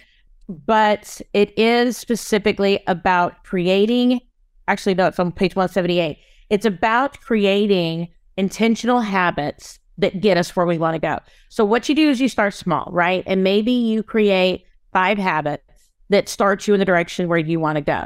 but 0.50 1.22
it 1.34 1.58
is 1.58 1.98
specifically 1.98 2.82
about 2.88 3.44
creating, 3.44 4.22
actually, 4.68 4.96
no, 4.96 5.08
it's 5.08 5.20
on 5.20 5.32
page 5.32 5.56
178. 5.56 6.18
It's 6.50 6.66
about 6.66 7.20
creating 7.22 8.10
intentional 8.38 9.02
habits 9.02 9.80
that 9.98 10.22
get 10.22 10.38
us 10.38 10.56
where 10.56 10.66
we 10.66 10.78
want 10.78 10.96
to 10.96 11.00
go. 11.00 11.20
So, 11.50 11.66
what 11.66 11.88
you 11.90 11.96
do 11.96 12.10
is 12.10 12.20
you 12.20 12.30
start 12.30 12.54
small, 12.54 12.90
right? 12.92 13.24
And 13.26 13.44
maybe 13.44 13.72
you 13.72 14.04
create 14.04 14.66
five 14.92 15.18
habits 15.18 15.64
that 16.10 16.30
start 16.30 16.68
you 16.68 16.74
in 16.74 16.80
the 16.80 16.86
direction 16.86 17.28
where 17.28 17.38
you 17.38 17.60
want 17.60 17.78
to 17.78 17.82
go. 17.82 18.06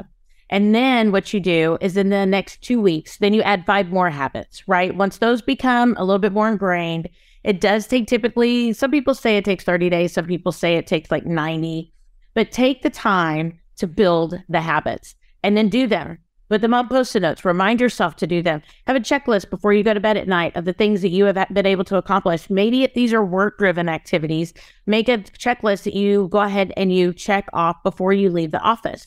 And 0.50 0.74
then 0.74 1.12
what 1.12 1.32
you 1.32 1.38
do 1.38 1.78
is 1.80 1.96
in 1.96 2.10
the 2.10 2.26
next 2.26 2.60
two 2.62 2.80
weeks, 2.80 3.18
then 3.18 3.32
you 3.32 3.42
add 3.42 3.64
five 3.64 3.90
more 3.90 4.10
habits, 4.10 4.66
right? 4.66 4.94
Once 4.94 5.18
those 5.18 5.40
become 5.40 5.94
a 5.96 6.04
little 6.04 6.18
bit 6.18 6.32
more 6.32 6.48
ingrained, 6.48 7.08
it 7.44 7.60
does 7.60 7.86
take 7.86 8.08
typically, 8.08 8.72
some 8.72 8.90
people 8.90 9.14
say 9.14 9.36
it 9.36 9.44
takes 9.44 9.64
30 9.64 9.88
days, 9.88 10.12
some 10.12 10.26
people 10.26 10.50
say 10.50 10.76
it 10.76 10.88
takes 10.88 11.10
like 11.10 11.24
90, 11.24 11.92
but 12.34 12.50
take 12.50 12.82
the 12.82 12.90
time 12.90 13.58
to 13.76 13.86
build 13.86 14.42
the 14.48 14.60
habits 14.60 15.14
and 15.42 15.56
then 15.56 15.68
do 15.68 15.86
them. 15.86 16.18
Put 16.50 16.62
them 16.62 16.74
on 16.74 16.88
post 16.88 17.14
it 17.14 17.20
notes. 17.20 17.44
Remind 17.44 17.80
yourself 17.80 18.16
to 18.16 18.26
do 18.26 18.42
them. 18.42 18.60
Have 18.88 18.96
a 18.96 19.00
checklist 19.00 19.50
before 19.50 19.72
you 19.72 19.84
go 19.84 19.94
to 19.94 20.00
bed 20.00 20.16
at 20.16 20.26
night 20.26 20.56
of 20.56 20.64
the 20.64 20.72
things 20.72 21.00
that 21.00 21.10
you 21.10 21.24
have 21.26 21.46
been 21.52 21.64
able 21.64 21.84
to 21.84 21.96
accomplish. 21.96 22.50
Maybe 22.50 22.82
if 22.82 22.92
these 22.92 23.12
are 23.12 23.24
work 23.24 23.58
driven 23.58 23.88
activities, 23.88 24.52
make 24.84 25.08
a 25.08 25.18
checklist 25.18 25.84
that 25.84 25.94
you 25.94 26.26
go 26.26 26.40
ahead 26.40 26.72
and 26.76 26.92
you 26.92 27.14
check 27.14 27.48
off 27.52 27.80
before 27.84 28.12
you 28.12 28.30
leave 28.30 28.50
the 28.50 28.60
office. 28.60 29.06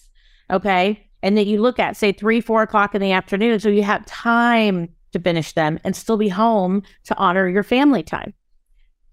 Okay. 0.50 1.06
And 1.22 1.36
that 1.36 1.46
you 1.46 1.62
look 1.62 1.80
at, 1.80 1.98
say, 1.98 2.14
three, 2.14 2.40
four 2.40 2.62
o'clock 2.62 2.96
in 2.96 3.02
the 3.02 3.12
afternoon. 3.12 3.60
So 3.60 3.68
you 3.68 3.84
have 3.84 4.06
time 4.06 4.88
to 5.12 5.20
finish 5.20 5.52
them 5.52 5.80
and 5.84 5.98
still 5.98 6.18
be 6.18 6.30
home 6.30 6.82
to 7.04 7.18
honor 7.18 7.50
your 7.50 7.64
family 7.64 8.04
time. 8.04 8.34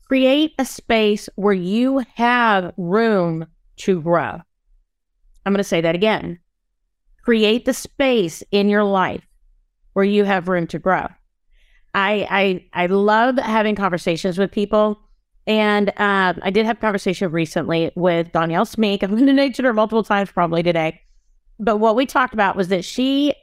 Create 0.06 0.52
a 0.56 0.64
space 0.64 1.28
where 1.34 1.52
you 1.52 2.04
have 2.14 2.72
room 2.76 3.46
to 3.78 4.00
grow. 4.00 4.40
I'm 5.44 5.52
going 5.52 5.56
to 5.56 5.64
say 5.64 5.80
that 5.80 5.96
again 5.96 6.38
create 7.22 7.64
the 7.64 7.74
space 7.74 8.42
in 8.50 8.68
your 8.68 8.84
life 8.84 9.26
where 9.92 10.04
you 10.04 10.24
have 10.24 10.48
room 10.48 10.66
to 10.68 10.78
grow. 10.78 11.06
I 11.94 12.26
I 12.74 12.84
I 12.84 12.86
love 12.86 13.36
having 13.38 13.74
conversations 13.74 14.38
with 14.38 14.52
people. 14.52 15.00
And 15.46 15.88
um, 15.96 16.38
I 16.42 16.50
did 16.50 16.66
have 16.66 16.76
a 16.76 16.80
conversation 16.80 17.32
recently 17.32 17.90
with 17.96 18.30
Danielle 18.30 18.66
Smeek. 18.66 19.00
To 19.00 19.08
mention 19.08 19.64
her 19.64 19.72
multiple 19.72 20.04
times 20.04 20.30
probably 20.30 20.62
today. 20.62 21.00
But 21.58 21.78
what 21.78 21.96
we 21.96 22.06
talked 22.06 22.34
about 22.34 22.56
was 22.56 22.68
that 22.68 22.84
she 22.84 23.34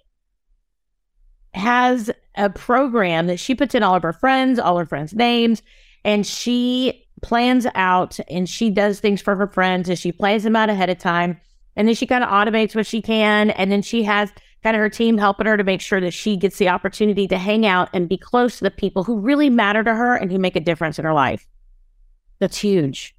has 1.53 2.09
a 2.35 2.49
program 2.49 3.27
that 3.27 3.39
she 3.39 3.55
puts 3.55 3.75
in 3.75 3.83
all 3.83 3.95
of 3.95 4.03
her 4.03 4.13
friends, 4.13 4.59
all 4.59 4.77
her 4.77 4.85
friends' 4.85 5.13
names, 5.13 5.61
and 6.05 6.25
she 6.25 7.07
plans 7.21 7.65
out 7.75 8.19
and 8.29 8.47
she 8.47 8.69
does 8.69 8.99
things 8.99 9.21
for 9.21 9.35
her 9.35 9.47
friends 9.47 9.89
and 9.89 9.97
she 9.97 10.11
plans 10.11 10.43
them 10.43 10.55
out 10.55 10.69
ahead 10.69 10.89
of 10.89 10.97
time. 10.97 11.39
And 11.77 11.87
then 11.87 11.95
she 11.95 12.05
kind 12.05 12.23
of 12.23 12.29
automates 12.29 12.75
what 12.75 12.85
she 12.85 13.01
can. 13.01 13.51
And 13.51 13.71
then 13.71 13.81
she 13.81 14.03
has 14.03 14.31
kind 14.63 14.75
of 14.75 14.81
her 14.81 14.89
team 14.89 15.17
helping 15.17 15.45
her 15.45 15.55
to 15.55 15.63
make 15.63 15.79
sure 15.79 16.01
that 16.01 16.13
she 16.13 16.35
gets 16.35 16.57
the 16.57 16.67
opportunity 16.67 17.27
to 17.27 17.37
hang 17.37 17.65
out 17.65 17.89
and 17.93 18.09
be 18.09 18.17
close 18.17 18.57
to 18.57 18.65
the 18.65 18.71
people 18.71 19.03
who 19.03 19.19
really 19.19 19.49
matter 19.49 19.83
to 19.83 19.93
her 19.93 20.15
and 20.15 20.31
who 20.31 20.39
make 20.39 20.55
a 20.55 20.59
difference 20.59 20.99
in 20.99 21.05
her 21.05 21.13
life. 21.13 21.47
That's 22.39 22.57
huge. 22.57 23.15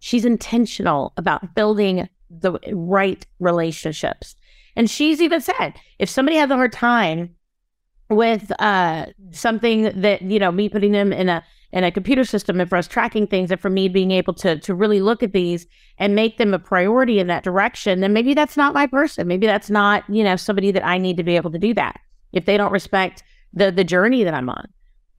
She's 0.00 0.24
intentional 0.24 1.12
about 1.16 1.54
building 1.54 2.08
the 2.28 2.58
right 2.72 3.24
relationships. 3.38 4.34
And 4.76 4.90
she's 4.90 5.20
even 5.20 5.40
said 5.40 5.74
if 5.98 6.08
somebody 6.08 6.36
has 6.36 6.50
a 6.50 6.56
hard 6.56 6.72
time 6.72 7.36
with 8.08 8.50
uh, 8.60 9.06
something 9.30 10.00
that, 10.00 10.22
you 10.22 10.38
know, 10.38 10.50
me 10.50 10.68
putting 10.68 10.92
them 10.92 11.12
in 11.12 11.28
a 11.28 11.44
and 11.72 11.84
a 11.84 11.92
computer 11.92 12.24
system 12.24 12.60
and 12.60 12.68
for 12.68 12.76
us 12.76 12.88
tracking 12.88 13.26
things 13.26 13.50
and 13.50 13.60
for 13.60 13.70
me 13.70 13.88
being 13.88 14.10
able 14.10 14.34
to 14.34 14.58
to 14.58 14.74
really 14.74 15.00
look 15.00 15.22
at 15.22 15.32
these 15.32 15.66
and 15.98 16.14
make 16.14 16.38
them 16.38 16.52
a 16.54 16.58
priority 16.58 17.18
in 17.18 17.26
that 17.28 17.44
direction 17.44 18.00
then 18.00 18.12
maybe 18.12 18.34
that's 18.34 18.56
not 18.56 18.74
my 18.74 18.86
person. 18.86 19.26
Maybe 19.26 19.46
that's 19.46 19.70
not 19.70 20.04
you 20.08 20.24
know 20.24 20.36
somebody 20.36 20.70
that 20.72 20.86
i 20.86 20.98
need 20.98 21.16
to 21.16 21.22
be 21.22 21.36
able 21.36 21.50
to 21.50 21.58
do 21.58 21.74
that 21.74 22.00
if 22.32 22.44
they 22.44 22.56
don't 22.56 22.72
respect 22.72 23.22
the 23.52 23.70
the 23.70 23.84
journey 23.84 24.24
that 24.24 24.34
i'm 24.34 24.50
on. 24.50 24.68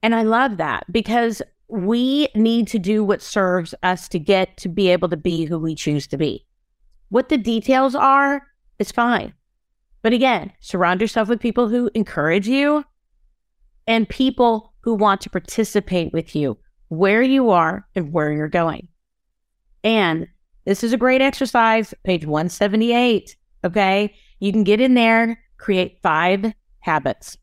And 0.02 0.14
i 0.14 0.22
love 0.22 0.56
that 0.58 0.84
because 0.90 1.42
we 1.68 2.28
need 2.34 2.68
to 2.68 2.78
do 2.78 3.02
what 3.02 3.22
serves 3.22 3.74
us 3.82 4.08
to 4.08 4.18
get 4.18 4.56
to 4.58 4.68
be 4.68 4.88
able 4.88 5.08
to 5.08 5.16
be 5.16 5.46
who 5.46 5.58
we 5.58 5.74
choose 5.74 6.06
to 6.08 6.18
be. 6.18 6.46
What 7.08 7.30
the 7.30 7.38
details 7.38 7.94
are 7.94 8.42
is 8.78 8.92
fine. 8.92 9.32
But 10.02 10.12
again 10.12 10.52
surround 10.60 11.00
yourself 11.00 11.28
with 11.28 11.40
people 11.40 11.68
who 11.68 11.90
encourage 11.94 12.48
you 12.48 12.84
and 13.86 14.08
people 14.08 14.71
who 14.82 14.94
want 14.94 15.20
to 15.22 15.30
participate 15.30 16.12
with 16.12 16.36
you 16.36 16.58
where 16.88 17.22
you 17.22 17.50
are 17.50 17.86
and 17.94 18.12
where 18.12 18.30
you're 18.30 18.48
going. 18.48 18.86
And 19.82 20.28
this 20.66 20.84
is 20.84 20.92
a 20.92 20.98
great 20.98 21.22
exercise, 21.22 21.94
page 22.04 22.26
178. 22.26 23.34
Okay. 23.64 24.14
You 24.40 24.52
can 24.52 24.64
get 24.64 24.80
in 24.80 24.94
there, 24.94 25.38
create 25.56 25.98
five 26.02 26.52
habits. 26.80 27.38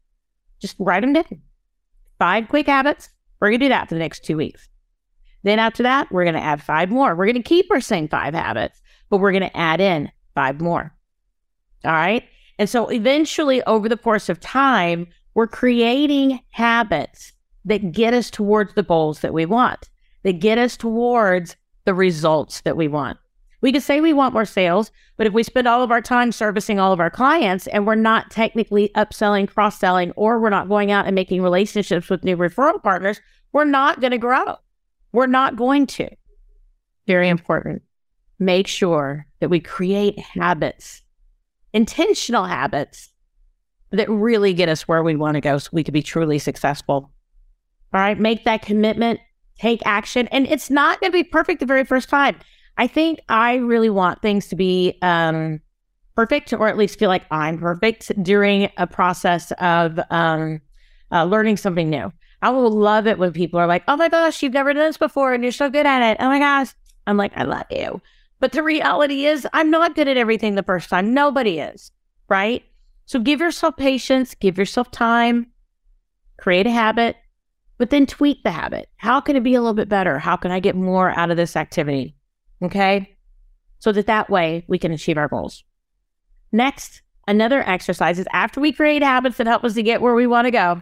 Just 0.60 0.75
write 0.80 1.02
them 1.02 1.13
down. 1.13 1.41
Five 2.19 2.47
quick 2.47 2.67
habits. 2.67 3.10
We're 3.39 3.49
going 3.49 3.62
to 3.62 3.65
do 3.65 3.69
that 3.69 3.89
for 3.89 3.95
the 3.95 3.99
next 3.99 4.23
two 4.23 4.38
weeks. 4.38 4.69
Then 5.43 5.58
after 5.58 5.84
that, 5.84 6.12
we're 6.12 6.25
going 6.25 6.36
to 6.36 6.43
add 6.43 6.62
five 6.62 6.89
more. 6.89 7.15
We're 7.15 7.25
going 7.25 7.36
to 7.36 7.41
keep 7.41 7.71
our 7.71 7.82
same 7.82 8.08
five 8.08 8.34
habits, 8.34 8.82
but 9.10 9.17
we're 9.17 9.32
going 9.32 9.49
to 9.49 9.58
add 9.58 9.80
in 9.80 10.12
five 10.36 10.60
more. 10.60 10.93
All 11.86 11.91
right. 11.91 12.23
And 12.58 12.69
so 12.69 12.89
eventually, 12.89 13.63
over 13.63 13.88
the 13.88 13.97
course 13.97 14.28
of 14.28 14.41
time, 14.41 15.08
we're 15.39 15.47
creating 15.47 16.38
habits 16.49 17.32
that 17.63 17.93
get 17.93 18.13
us 18.13 18.30
towards 18.30 18.73
the 18.73 18.84
goals 18.84 19.21
that 19.21 19.34
we 19.34 19.45
want, 19.45 19.88
that 20.23 20.41
get 20.41 20.58
us 20.58 20.75
towards 20.75 21.56
the 21.86 21.93
results 21.93 22.60
that 22.60 22.75
we 22.75 22.89
want. 22.89 23.17
We 23.62 23.71
could 23.71 23.82
say 23.82 24.02
we 24.02 24.12
want 24.12 24.34
more 24.34 24.43
sales, 24.43 24.91
but 25.15 25.25
if 25.25 25.32
we 25.32 25.43
spend 25.43 25.65
all 25.65 25.82
of 25.82 25.91
our 25.91 26.02
time 26.02 26.34
servicing 26.34 26.78
all 26.78 26.91
of 26.91 26.99
our 26.99 27.10
clients 27.10 27.67
and 27.67 27.88
we're 27.88 27.95
not 27.95 28.30
technically 28.30 28.91
upselling, 28.97 29.47
cross 29.47 29.80
selling, 29.80 30.12
or 30.17 30.41
we're 30.41 30.49
not 30.49 30.67
going 30.67 30.91
out 30.91 31.06
and 31.06 31.15
making 31.15 31.41
relationships 31.41 32.10
with 32.10 32.25
new 32.25 32.36
referral 32.36 32.84
partners, 32.84 33.21
we're 33.54 33.63
not 33.63 34.02
going 34.02 34.12
to 34.12 34.17
grow. 34.17 34.58
We're 35.13 35.28
not 35.28 35.56
going 35.56 35.88
to. 35.88 36.10
Very 37.08 37.30
important. 37.30 37.82
Make 38.39 38.67
sure 38.67 39.25
that 39.39 39.49
we 39.49 39.62
create 39.62 40.19
habits, 40.19 41.02
intentional 41.71 42.43
habits 42.43 43.08
that 43.91 44.10
really 44.10 44.54
get 44.54 44.69
us 44.69 44.88
where 44.88 45.04
we 45.04 45.15
want 45.15 45.36
to 45.36 45.41
go 45.41 45.58
so 45.58 45.69
we 45.71 45.84
can 45.84 45.93
be 45.93 46.04
truly 46.04 46.39
successful. 46.39 47.12
All 47.93 47.99
right, 47.99 48.19
make 48.19 48.45
that 48.45 48.62
commitment, 48.62 49.19
take 49.58 49.82
action. 49.86 50.28
And 50.28 50.45
it's 50.47 50.69
not 50.69 50.99
going 50.99 51.12
to 51.12 51.17
be 51.17 51.23
perfect 51.23 51.60
the 51.60 51.65
very 51.65 51.84
first 51.84 52.10
time. 52.10 52.38
I 52.78 52.88
think 52.88 53.19
I 53.30 53.56
really 53.56 53.89
want 53.89 54.21
things 54.21 54.47
to 54.47 54.56
be 54.56 54.97
um, 55.02 55.60
perfect, 56.15 56.54
or 56.54 56.67
at 56.67 56.78
least 56.78 56.99
feel 56.99 57.10
like 57.10 57.25
I'm 57.32 57.58
perfect 57.58 58.12
during 58.23 58.69
a 58.78 58.86
process 58.86 59.52
of 59.54 59.99
um, 60.10 60.62
uh, 61.12 61.25
learning 61.25 61.58
something 61.58 61.89
new. 61.89 62.12
I 62.41 62.52
will 62.52 62.71
love 62.71 63.08
it 63.08 63.17
when 63.17 63.34
people 63.34 63.60
are 63.60 63.67
like, 63.67 63.84
oh 63.88 63.97
my 63.97 64.08
gosh, 64.08 64.41
you've 64.41 64.54
never 64.54 64.73
done 64.73 64.88
this 64.88 64.97
before 64.97 65.34
and 65.34 65.43
you're 65.43 65.52
so 65.52 65.69
good 65.69 65.86
at 65.86 66.12
it. 66.12 66.17
Oh 66.19 66.30
my 66.30 66.39
gosh. 66.39 66.69
I'm 67.06 67.17
like, 67.17 67.34
I 67.36 67.43
love 67.43 67.65
you. 67.69 68.02
But 68.39 68.54
the 68.54 68.63
reality 68.63 69.25
is, 69.25 69.45
I'm 69.52 69.69
not 69.69 69.95
good 69.95 70.08
at 70.08 70.15
everything 70.15 70.56
the 70.56 70.63
first 70.63 70.89
time. 70.89 71.13
Nobody 71.13 71.60
is, 71.60 71.91
right? 72.30 72.63
So 73.10 73.17
give 73.17 73.39
yourself 73.39 73.76
patience, 73.76 74.36
give 74.36 74.60
yourself 74.60 74.91
time, 74.91 75.48
create 76.38 76.67
a 76.67 76.72
habit, 76.72 77.15
but 77.80 77.89
then 77.89 78.06
tweak 78.06 78.43
the 78.43 78.52
habit. 78.52 78.88
How 78.98 79.19
can 79.19 79.36
it 79.36 79.41
be 79.41 79.56
a 79.56 79.62
little 79.62 79.74
bit 79.74 79.89
better? 79.89 80.19
How 80.19 80.36
can 80.36 80.52
I 80.52 80.60
get 80.60 80.76
more 80.76 81.10
out 81.17 81.32
of 81.32 81.36
this 81.36 81.56
activity? 81.56 82.15
Okay. 82.62 83.17
So 83.80 83.91
that 83.93 84.06
that 84.06 84.30
way 84.30 84.63
we 84.67 84.78
can 84.78 84.91
achieve 84.91 85.17
our 85.17 85.28
goals. 85.28 85.63
Next, 86.52 87.02
another 87.28 87.67
exercise 87.67 88.19
is 88.19 88.28
after 88.32 88.62
we 88.62 88.72
create 88.72 89.02
habits 89.02 89.38
that 89.38 89.48
help 89.48 89.63
us 89.63 89.74
to 89.74 89.82
get 89.82 90.02
where 90.02 90.13
we 90.13 90.28
want 90.28 90.45
to 90.45 90.52
go, 90.52 90.80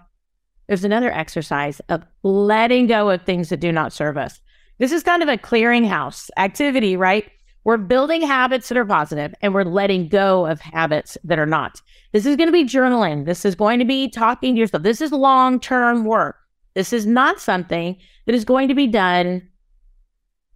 there's 0.67 0.83
another 0.83 1.13
exercise 1.13 1.79
of 1.87 2.03
letting 2.23 2.87
go 2.87 3.09
of 3.09 3.21
things 3.21 3.47
that 3.47 3.61
do 3.61 3.71
not 3.71 3.93
serve 3.93 4.17
us. 4.17 4.41
This 4.79 4.91
is 4.91 5.01
kind 5.01 5.23
of 5.23 5.29
a 5.29 5.37
clearinghouse 5.37 6.29
activity, 6.35 6.97
right? 6.97 7.31
We're 7.67 7.75
building 7.75 8.21
habits 8.21 8.69
that 8.69 8.77
are 8.77 8.85
positive 8.85 9.35
and 9.41 9.53
we're 9.53 9.65
letting 9.65 10.07
go 10.07 10.45
of 10.45 10.61
habits 10.61 11.17
that 11.25 11.37
are 11.37 11.45
not. 11.45 11.81
This 12.13 12.25
is 12.25 12.37
going 12.37 12.47
to 12.47 12.53
be 12.53 12.63
journaling. 12.63 13.25
This 13.25 13.43
is 13.43 13.55
going 13.55 13.79
to 13.79 13.85
be 13.85 14.07
talking 14.07 14.55
to 14.55 14.59
yourself. 14.61 14.83
This 14.83 15.01
is 15.01 15.11
long 15.11 15.59
term 15.59 16.05
work. 16.05 16.37
This 16.75 16.93
is 16.93 17.05
not 17.05 17.41
something 17.41 17.97
that 18.25 18.33
is 18.33 18.45
going 18.45 18.69
to 18.69 18.73
be 18.73 18.87
done 18.87 19.49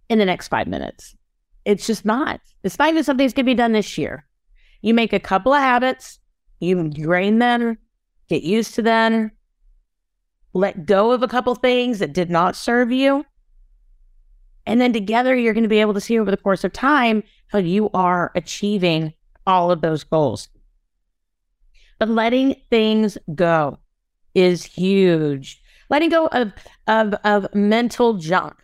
in 0.08 0.20
the 0.20 0.24
next 0.24 0.48
five 0.48 0.66
minutes. 0.66 1.14
It's 1.66 1.86
just 1.86 2.06
not. 2.06 2.40
It's 2.62 2.78
not 2.78 2.88
even 2.88 3.04
something 3.04 3.26
that's 3.26 3.34
going 3.34 3.44
to 3.44 3.50
be 3.50 3.56
done 3.56 3.72
this 3.72 3.98
year. 3.98 4.24
You 4.80 4.94
make 4.94 5.12
a 5.12 5.20
couple 5.20 5.52
of 5.52 5.60
habits, 5.60 6.18
you 6.60 6.78
ingrain 6.78 7.40
them, 7.40 7.76
get 8.30 8.42
used 8.42 8.74
to 8.76 8.80
them, 8.80 9.32
let 10.54 10.86
go 10.86 11.12
of 11.12 11.22
a 11.22 11.28
couple 11.28 11.54
things 11.56 11.98
that 11.98 12.14
did 12.14 12.30
not 12.30 12.56
serve 12.56 12.90
you. 12.90 13.26
And 14.66 14.80
then 14.80 14.92
together, 14.92 15.36
you're 15.36 15.54
going 15.54 15.64
to 15.64 15.68
be 15.68 15.80
able 15.80 15.94
to 15.94 16.00
see 16.00 16.18
over 16.18 16.30
the 16.30 16.36
course 16.36 16.64
of 16.64 16.72
time 16.72 17.22
how 17.48 17.58
you 17.58 17.90
are 17.94 18.30
achieving 18.34 19.12
all 19.46 19.70
of 19.70 19.80
those 19.80 20.04
goals. 20.04 20.48
But 21.98 22.08
letting 22.08 22.56
things 22.70 23.18
go 23.34 23.78
is 24.34 24.64
huge. 24.64 25.60
Letting 25.90 26.10
go 26.10 26.26
of, 26.28 26.52
of, 26.86 27.14
of 27.24 27.54
mental 27.54 28.14
junk. 28.14 28.54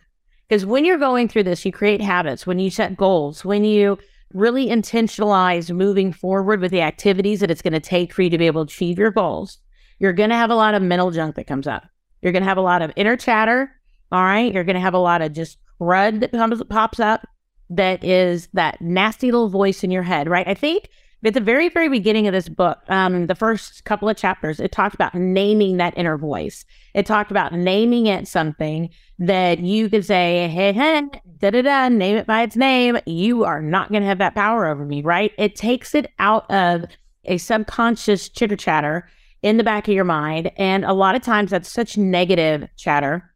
Because 0.47 0.65
when 0.65 0.83
you're 0.83 0.97
going 0.97 1.27
through 1.27 1.43
this, 1.43 1.63
you 1.63 1.71
create 1.71 2.01
habits, 2.01 2.47
when 2.47 2.59
you 2.59 2.71
set 2.71 2.97
goals, 2.97 3.45
when 3.45 3.63
you 3.63 3.99
really 4.33 4.67
intentionalize 4.67 5.71
moving 5.71 6.11
forward 6.11 6.59
with 6.59 6.71
the 6.71 6.81
activities 6.81 7.39
that 7.39 7.51
it's 7.51 7.61
going 7.61 7.73
to 7.73 7.79
take 7.79 8.13
for 8.13 8.23
you 8.23 8.29
to 8.29 8.37
be 8.37 8.47
able 8.47 8.65
to 8.65 8.73
achieve 8.73 8.97
your 8.97 9.11
goals, 9.11 9.59
you're 9.99 10.13
going 10.13 10.29
to 10.29 10.35
have 10.35 10.49
a 10.49 10.55
lot 10.55 10.73
of 10.73 10.81
mental 10.81 11.11
junk 11.11 11.35
that 11.35 11.47
comes 11.47 11.67
up. 11.67 11.87
You're 12.21 12.31
going 12.31 12.43
to 12.43 12.49
have 12.49 12.57
a 12.57 12.61
lot 12.61 12.81
of 12.81 12.91
inner 12.95 13.15
chatter. 13.15 13.71
All 14.11 14.23
right. 14.23 14.51
You're 14.53 14.63
going 14.63 14.75
to 14.75 14.81
have 14.81 14.93
a 14.93 14.99
lot 14.99 15.21
of 15.21 15.33
just 15.33 15.57
crud 15.79 16.19
that 16.19 16.31
comes, 16.31 16.63
pops 16.65 16.99
up 16.99 17.27
that 17.69 18.03
is 18.03 18.47
that 18.53 18.81
nasty 18.81 19.31
little 19.31 19.49
voice 19.49 19.83
in 19.83 19.91
your 19.91 20.03
head, 20.03 20.27
right? 20.27 20.47
I 20.47 20.53
think 20.53 20.89
at 21.23 21.33
the 21.33 21.41
very, 21.41 21.67
very 21.69 21.89
beginning 21.89 22.27
of 22.27 22.33
this 22.33 22.47
book, 22.47 22.79
um, 22.87 23.27
the 23.27 23.35
first 23.35 23.83
couple 23.83 24.07
of 24.07 24.15
chapters, 24.15 24.59
it 24.59 24.71
talked 24.71 24.95
about 24.95 25.13
naming 25.13 25.77
that 25.77 25.97
inner 25.97 26.17
voice. 26.17 26.63
It 26.93 27.05
talked 27.05 27.29
about 27.29 27.53
naming 27.53 28.07
it 28.07 28.27
something 28.27 28.89
that 29.19 29.59
you 29.59 29.89
could 29.89 30.05
say, 30.05 30.47
hey, 30.47 30.71
hey, 30.71 31.01
da 31.39 31.49
da 31.49 31.61
da, 31.61 31.89
name 31.89 32.15
it 32.15 32.25
by 32.25 32.43
its 32.43 32.55
name. 32.55 32.97
You 33.05 33.43
are 33.43 33.61
not 33.61 33.89
going 33.89 34.01
to 34.01 34.07
have 34.07 34.19
that 34.19 34.35
power 34.35 34.65
over 34.65 34.85
me, 34.85 35.01
right? 35.01 35.33
It 35.37 35.55
takes 35.55 35.93
it 35.93 36.11
out 36.19 36.49
of 36.49 36.85
a 37.25 37.37
subconscious 37.37 38.29
chitter 38.29 38.55
chatter 38.55 39.09
in 39.41 39.57
the 39.57 39.63
back 39.63 39.87
of 39.87 39.93
your 39.93 40.05
mind. 40.05 40.51
And 40.57 40.85
a 40.85 40.93
lot 40.93 41.15
of 41.15 41.21
times 41.21 41.51
that's 41.51 41.71
such 41.71 41.97
negative 41.97 42.67
chatter. 42.77 43.29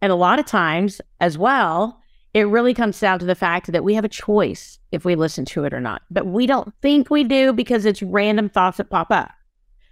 And 0.00 0.12
a 0.12 0.16
lot 0.16 0.38
of 0.38 0.46
times 0.46 1.00
as 1.20 1.36
well, 1.36 2.00
it 2.34 2.42
really 2.42 2.74
comes 2.74 3.00
down 3.00 3.18
to 3.18 3.24
the 3.24 3.34
fact 3.34 3.72
that 3.72 3.84
we 3.84 3.94
have 3.94 4.04
a 4.04 4.08
choice 4.08 4.78
if 4.92 5.04
we 5.04 5.14
listen 5.14 5.44
to 5.46 5.64
it 5.64 5.74
or 5.74 5.80
not. 5.80 6.02
But 6.10 6.26
we 6.26 6.46
don't 6.46 6.72
think 6.82 7.10
we 7.10 7.24
do 7.24 7.52
because 7.52 7.84
it's 7.84 8.02
random 8.02 8.48
thoughts 8.48 8.76
that 8.76 8.90
pop 8.90 9.10
up. 9.10 9.30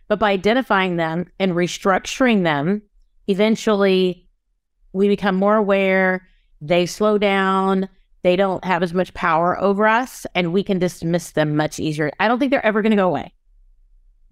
But 0.08 0.18
by 0.18 0.32
identifying 0.32 0.96
them 0.96 1.26
and 1.40 1.52
restructuring 1.52 2.44
them, 2.44 2.82
eventually 3.26 4.28
we 4.92 5.08
become 5.08 5.34
more 5.34 5.56
aware, 5.56 6.28
they 6.60 6.86
slow 6.86 7.18
down, 7.18 7.88
they 8.22 8.36
don't 8.36 8.64
have 8.64 8.82
as 8.82 8.94
much 8.94 9.14
power 9.14 9.60
over 9.60 9.86
us, 9.86 10.26
and 10.34 10.52
we 10.52 10.62
can 10.62 10.78
dismiss 10.78 11.32
them 11.32 11.56
much 11.56 11.80
easier. 11.80 12.10
I 12.20 12.28
don't 12.28 12.38
think 12.38 12.50
they're 12.50 12.64
ever 12.64 12.82
going 12.82 12.90
to 12.90 12.96
go 12.96 13.08
away 13.08 13.32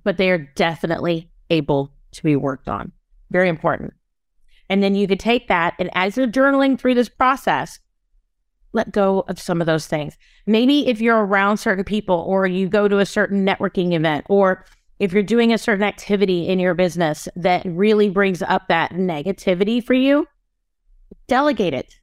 but 0.04 0.18
they 0.18 0.30
are 0.30 0.38
definitely 0.38 1.30
able 1.50 1.90
to 2.12 2.22
be 2.22 2.36
worked 2.36 2.68
on. 2.68 2.92
Very 3.30 3.48
important. 3.48 3.94
And 4.68 4.82
then 4.82 4.94
you 4.94 5.06
could 5.06 5.20
take 5.20 5.48
that 5.48 5.74
and 5.78 5.90
as 5.94 6.16
you're 6.16 6.26
journaling 6.26 6.78
through 6.78 6.94
this 6.94 7.08
process, 7.08 7.80
let 8.72 8.92
go 8.92 9.24
of 9.28 9.40
some 9.40 9.60
of 9.60 9.66
those 9.66 9.86
things. 9.86 10.16
Maybe 10.46 10.88
if 10.88 11.00
you're 11.00 11.24
around 11.24 11.58
certain 11.58 11.84
people 11.84 12.24
or 12.26 12.46
you 12.46 12.68
go 12.68 12.88
to 12.88 12.98
a 12.98 13.06
certain 13.06 13.46
networking 13.46 13.92
event 13.92 14.26
or 14.28 14.64
if 14.98 15.12
you're 15.12 15.22
doing 15.22 15.52
a 15.52 15.58
certain 15.58 15.84
activity 15.84 16.48
in 16.48 16.58
your 16.58 16.74
business 16.74 17.28
that 17.36 17.62
really 17.66 18.08
brings 18.08 18.42
up 18.42 18.68
that 18.68 18.92
negativity 18.92 19.84
for 19.84 19.94
you, 19.94 20.26
delegate 21.28 21.74
it. 21.74 21.98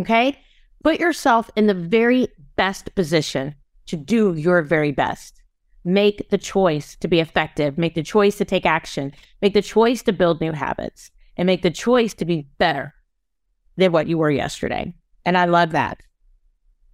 Okay? 0.00 0.38
Put 0.82 1.00
yourself 1.00 1.50
in 1.56 1.66
the 1.66 1.74
very 1.74 2.28
best 2.56 2.94
position 2.94 3.54
to 3.86 3.96
do 3.96 4.34
your 4.34 4.62
very 4.62 4.92
best 4.92 5.40
make 5.84 6.28
the 6.30 6.38
choice 6.38 6.96
to 6.96 7.08
be 7.08 7.20
effective, 7.20 7.78
make 7.78 7.94
the 7.94 8.02
choice 8.02 8.36
to 8.38 8.44
take 8.44 8.66
action, 8.66 9.12
make 9.40 9.54
the 9.54 9.62
choice 9.62 10.02
to 10.02 10.12
build 10.12 10.40
new 10.40 10.52
habits, 10.52 11.10
and 11.36 11.46
make 11.46 11.62
the 11.62 11.70
choice 11.70 12.14
to 12.14 12.24
be 12.24 12.48
better 12.58 12.94
than 13.76 13.92
what 13.92 14.06
you 14.06 14.18
were 14.18 14.30
yesterday. 14.30 14.94
And 15.24 15.36
I 15.36 15.46
love 15.46 15.70
that. 15.72 16.00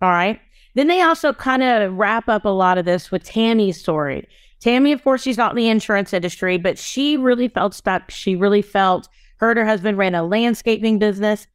All 0.03 0.11
right. 0.11 0.41
Then 0.75 0.89
they 0.89 1.01
also 1.01 1.33
kind 1.33 1.63
of 1.63 1.95
wrap 1.95 2.29
up 2.29 2.45
a 2.45 2.51
lot 2.51 2.79
of 2.79 2.85
this 2.85 3.11
with 3.11 3.25
Tammy's 3.25 3.81
story. 3.81 4.29
Tammy, 4.61 4.93
of 4.93 5.03
course, 5.03 5.23
she's 5.23 5.39
not 5.39 5.53
in 5.53 5.57
the 5.57 5.69
insurance 5.69 6.13
industry, 6.13 6.59
but 6.59 6.79
she 6.79 7.17
really 7.17 7.49
felt 7.49 7.75
stuck. 7.75 8.11
She 8.11 8.37
really 8.37 8.63
felt 8.63 9.09
her 9.39 9.51
and 9.51 9.59
her 9.59 9.67
husband 9.67 9.99
ran 9.99 10.15
a 10.15 10.23
landscaping 10.23 10.99
business 10.99 11.47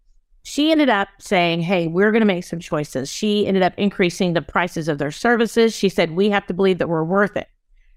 she 0.44 0.72
ended 0.72 0.90
up 0.90 1.10
saying, 1.20 1.62
Hey, 1.62 1.88
we're 1.88 2.12
going 2.12 2.22
to 2.22 2.26
make 2.26 2.44
some 2.44 2.60
choices. 2.60 3.10
She 3.10 3.46
ended 3.46 3.64
up 3.64 3.74
increasing 3.78 4.34
the 4.34 4.42
prices 4.42 4.88
of 4.88 4.98
their 4.98 5.12
services. 5.12 5.76
She 5.76 5.90
said, 5.90 6.12
We 6.12 6.30
have 6.30 6.48
to 6.48 6.54
believe 6.54 6.80
that 6.80 6.90
we're 6.90 7.04
worth 7.04 7.38
it. 7.38 7.48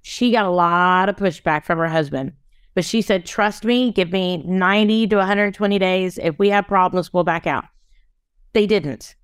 She 0.03 0.31
got 0.31 0.45
a 0.45 0.51
lot 0.51 1.09
of 1.09 1.17
pushback 1.17 1.65
from 1.65 1.79
her 1.79 1.89
husband, 1.89 2.33
but 2.75 2.85
she 2.85 3.03
said, 3.03 3.27
Trust 3.27 3.65
me, 3.65 3.93
give 3.93 4.13
me 4.13 4.39
90 4.39 5.09
to 5.09 5.17
120 5.17 5.79
days. 5.79 6.19
If 6.19 6.39
we 6.39 6.51
have 6.51 6.67
problems, 6.67 7.13
we'll 7.13 7.25
back 7.25 7.47
out. 7.47 7.65
They 8.53 8.67
didn't. 8.67 9.15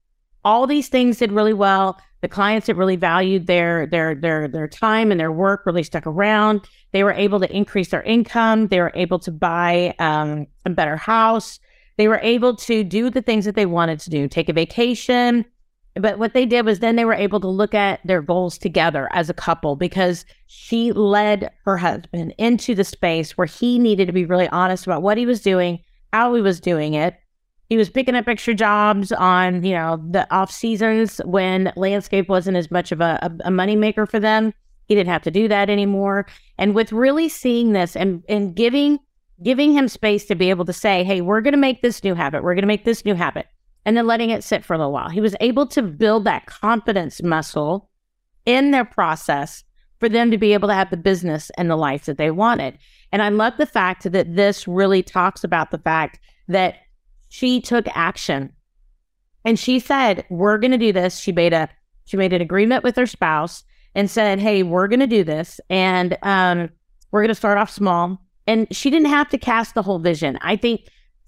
All 0.45 0.67
these 0.67 0.89
things 0.89 1.19
did 1.19 1.33
really 1.33 1.53
well. 1.53 2.01
The 2.23 2.29
clients 2.29 2.67
that 2.67 2.77
really 2.77 2.97
valued 2.97 3.47
their 3.47 3.87
their 3.87 4.15
their 4.15 4.49
their 4.49 4.69
time 4.69 5.11
and 5.11 5.19
their 5.19 5.33
work 5.33 5.63
really 5.65 5.83
stuck 5.83 6.07
around. 6.07 6.63
They 6.93 7.05
were 7.05 7.13
able 7.13 7.41
to 7.41 7.57
increase 7.57 7.89
their 7.89 8.03
income. 8.03 8.69
They 8.69 8.81
were 8.81 8.93
able 8.95 9.19
to 9.21 9.31
buy 9.31 9.95
um, 9.99 10.47
a 10.67 10.71
better 10.71 10.97
house 10.97 11.61
they 12.01 12.09
were 12.09 12.21
able 12.23 12.57
to 12.57 12.83
do 12.83 13.11
the 13.11 13.21
things 13.21 13.45
that 13.45 13.55
they 13.55 13.67
wanted 13.67 14.01
to 14.01 14.09
do, 14.09 14.27
take 14.27 14.49
a 14.49 14.55
vacation. 14.55 15.45
But 15.95 16.19
what 16.19 16.35
they 16.35 16.47
did 16.47 16.65
was 16.65 16.79
then 16.79 16.97
they 16.97 17.05
were 17.05 17.15
able 17.15 17.41
to 17.41 17.49
look 17.49 17.75
at 17.75 18.01
their 18.05 18.23
goals 18.23 18.59
together 18.59 19.09
as 19.13 19.29
a 19.29 19.35
couple 19.35 19.75
because 19.77 20.25
she 20.47 20.93
led 20.93 21.51
her 21.65 21.77
husband 21.77 22.35
into 22.39 22.75
the 22.75 22.85
space 22.85 23.37
where 23.37 23.47
he 23.47 23.79
needed 23.79 24.07
to 24.07 24.13
be 24.13 24.25
really 24.25 24.49
honest 24.49 24.87
about 24.87 25.03
what 25.03 25.19
he 25.19 25.27
was 25.27 25.41
doing, 25.41 25.81
how 26.13 26.35
he 26.35 26.41
was 26.41 26.61
doing 26.61 26.95
it. 26.95 27.17
He 27.69 27.77
was 27.77 27.91
picking 27.91 28.15
up 28.15 28.29
extra 28.29 28.55
jobs 28.55 29.13
on, 29.13 29.65
you 29.65 29.75
know, 29.75 30.03
the 30.11 30.33
off 30.35 30.51
seasons 30.51 31.21
when 31.25 31.73
landscape 31.77 32.29
wasn't 32.29 32.57
as 32.57 32.71
much 32.71 32.93
of 32.93 33.01
a, 33.01 33.19
a, 33.23 33.49
a 33.49 33.51
moneymaker 33.51 34.09
for 34.09 34.21
them. 34.21 34.53
He 34.87 34.95
didn't 34.95 35.13
have 35.13 35.23
to 35.23 35.31
do 35.31 35.49
that 35.49 35.71
anymore. 35.71 36.27
And 36.59 36.75
with 36.75 36.93
really 36.93 37.29
seeing 37.29 37.73
this 37.73 37.95
and, 37.95 38.25
and 38.29 38.55
giving 38.55 38.99
giving 39.43 39.73
him 39.73 39.89
space 39.89 40.27
to 40.27 40.35
be 40.35 40.51
able 40.51 40.65
to 40.67 40.73
say, 40.73 41.03
hey, 41.05 41.21
we're 41.21 41.41
going 41.41 41.53
to 41.53 41.59
make 41.59 41.83
this 41.83 42.05
new 42.05 42.15
habit. 42.15 42.43
We're 42.43 42.55
going 42.55 42.63
to 42.63 42.69
make 42.69 42.85
this 42.85 43.05
new 43.05 43.15
habit. 43.15 43.47
And 43.85 43.97
then 43.97 44.07
letting 44.07 44.31
it 44.31 44.45
sit 44.45 44.65
for 44.65 44.75
a 44.75 44.79
little 44.79 44.93
while. 44.93 45.09
He 45.09 45.21
was 45.21 45.35
able 45.41 45.67
to 45.69 45.83
build 45.83 46.25
that 46.25 46.47
confidence 46.47 47.23
muscle 47.23 47.89
in 48.45 48.71
their 48.71 48.85
process 48.85 49.65
for 49.99 50.09
them 50.09 50.31
to 50.31 50.39
be 50.39 50.53
able 50.53 50.69
to 50.69 50.75
have 50.75 50.91
the 50.91 50.97
business 50.97 51.51
and 51.57 51.71
the 51.71 51.77
life 51.77 52.07
that 52.07 52.19
they 52.19 52.31
wanted. 52.31 52.79
And 53.13 53.23
I 53.23 53.29
love 53.29 53.55
the 53.59 53.67
fact 53.67 54.11
that 54.11 54.35
this 54.35 54.67
really 54.67 55.03
talks 55.03 55.45
about 55.45 55.71
the 55.71 55.79
fact 55.79 56.19
that 56.49 56.77
she 57.29 57.61
took 57.61 57.87
action. 57.95 58.53
And 59.45 59.59
she 59.59 59.79
said, 59.79 60.25
We're 60.31 60.59
gonna 60.59 60.79
do 60.79 60.93
this. 60.93 61.19
She 61.19 61.33
made 61.33 61.53
a 61.53 61.69
she 62.05 62.17
made 62.17 62.33
an 62.33 62.43
agreement 62.43 62.83
with 62.83 62.97
her 62.97 63.07
spouse 63.07 63.63
and 63.95 64.11
said, 64.11 64.39
Hey, 64.39 64.63
we're 64.63 64.89
gonna 64.89 65.07
do 65.07 65.25
this. 65.25 65.61
And 65.71 66.17
um, 66.23 66.71
we're 67.11 67.23
gonna 67.23 67.35
start 67.35 67.59
off 67.59 67.71
small 67.71 68.21
and 68.47 68.67
she 68.75 68.91
didn't 68.91 69.09
have 69.09 69.29
to 69.31 69.39
cast 69.39 69.75
the 69.75 69.83
whole 69.83 69.99
vision. 69.99 70.39
I 70.43 70.57
think 70.57 70.83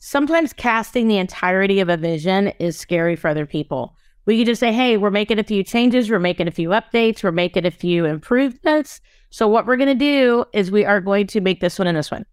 sometimes 0.05 0.53
casting 0.53 1.07
the 1.07 1.17
entirety 1.17 1.79
of 1.79 1.89
a 1.89 1.97
vision 1.97 2.49
is 2.59 2.77
scary 2.77 3.15
for 3.15 3.29
other 3.29 3.47
people. 3.47 3.97
We 4.27 4.37
could 4.37 4.49
just 4.49 4.59
say, 4.59 4.73
hey, 4.73 4.97
we're 4.97 5.13
making 5.13 5.39
a 5.39 5.45
few 5.45 5.63
changes, 5.63 6.11
we're 6.11 6.19
making 6.19 6.49
a 6.49 6.53
few 6.53 6.71
updates, 6.71 7.23
we're 7.23 7.31
making 7.31 7.67
a 7.67 7.71
few 7.71 8.05
improvements. 8.05 9.01
So, 9.31 9.47
what 9.47 9.65
we're 9.65 9.77
going 9.77 9.97
to 9.97 10.05
do 10.05 10.45
is 10.53 10.73
we 10.73 10.85
are 10.85 11.01
going 11.01 11.29
to 11.29 11.41
make 11.41 11.61
this 11.61 11.79
one 11.79 11.87
and 11.87 11.97
this 11.97 12.11
one. 12.11 12.27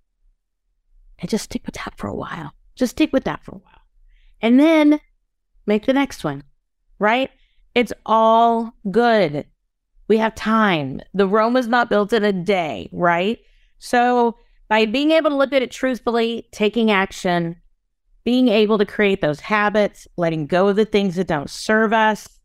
And 1.19 1.29
just 1.29 1.43
stick 1.43 1.61
with 1.67 1.75
that 1.75 1.93
for 1.95 2.07
a 2.07 2.15
while. 2.15 2.53
Just 2.75 2.91
stick 2.91 3.13
with 3.13 3.25
that 3.25 3.43
for 3.43 3.51
a 3.51 3.59
while. 3.59 3.81
And 4.41 4.59
then 4.59 4.99
make 5.67 5.85
the 5.85 5.93
next 5.93 6.23
one, 6.23 6.43
right? 6.97 7.29
It's 7.75 7.93
all 8.03 8.73
good. 8.89 9.45
We 10.07 10.17
have 10.17 10.33
time. 10.33 11.01
The 11.13 11.27
Rome 11.27 11.53
was 11.53 11.67
not 11.67 11.89
built 11.89 12.13
in 12.13 12.23
a 12.23 12.33
day, 12.33 12.89
right? 12.91 13.37
So, 13.77 14.37
by 14.69 14.85
being 14.85 15.11
able 15.11 15.31
to 15.31 15.35
look 15.35 15.51
at 15.51 15.61
it 15.61 15.71
truthfully, 15.71 16.47
taking 16.51 16.91
action, 16.91 17.57
being 18.23 18.47
able 18.47 18.77
to 18.77 18.85
create 18.85 19.19
those 19.19 19.39
habits, 19.39 20.07
letting 20.15 20.45
go 20.45 20.69
of 20.69 20.75
the 20.75 20.85
things 20.85 21.15
that 21.15 21.27
don't 21.27 21.49
serve 21.49 21.91
us, 21.91 22.39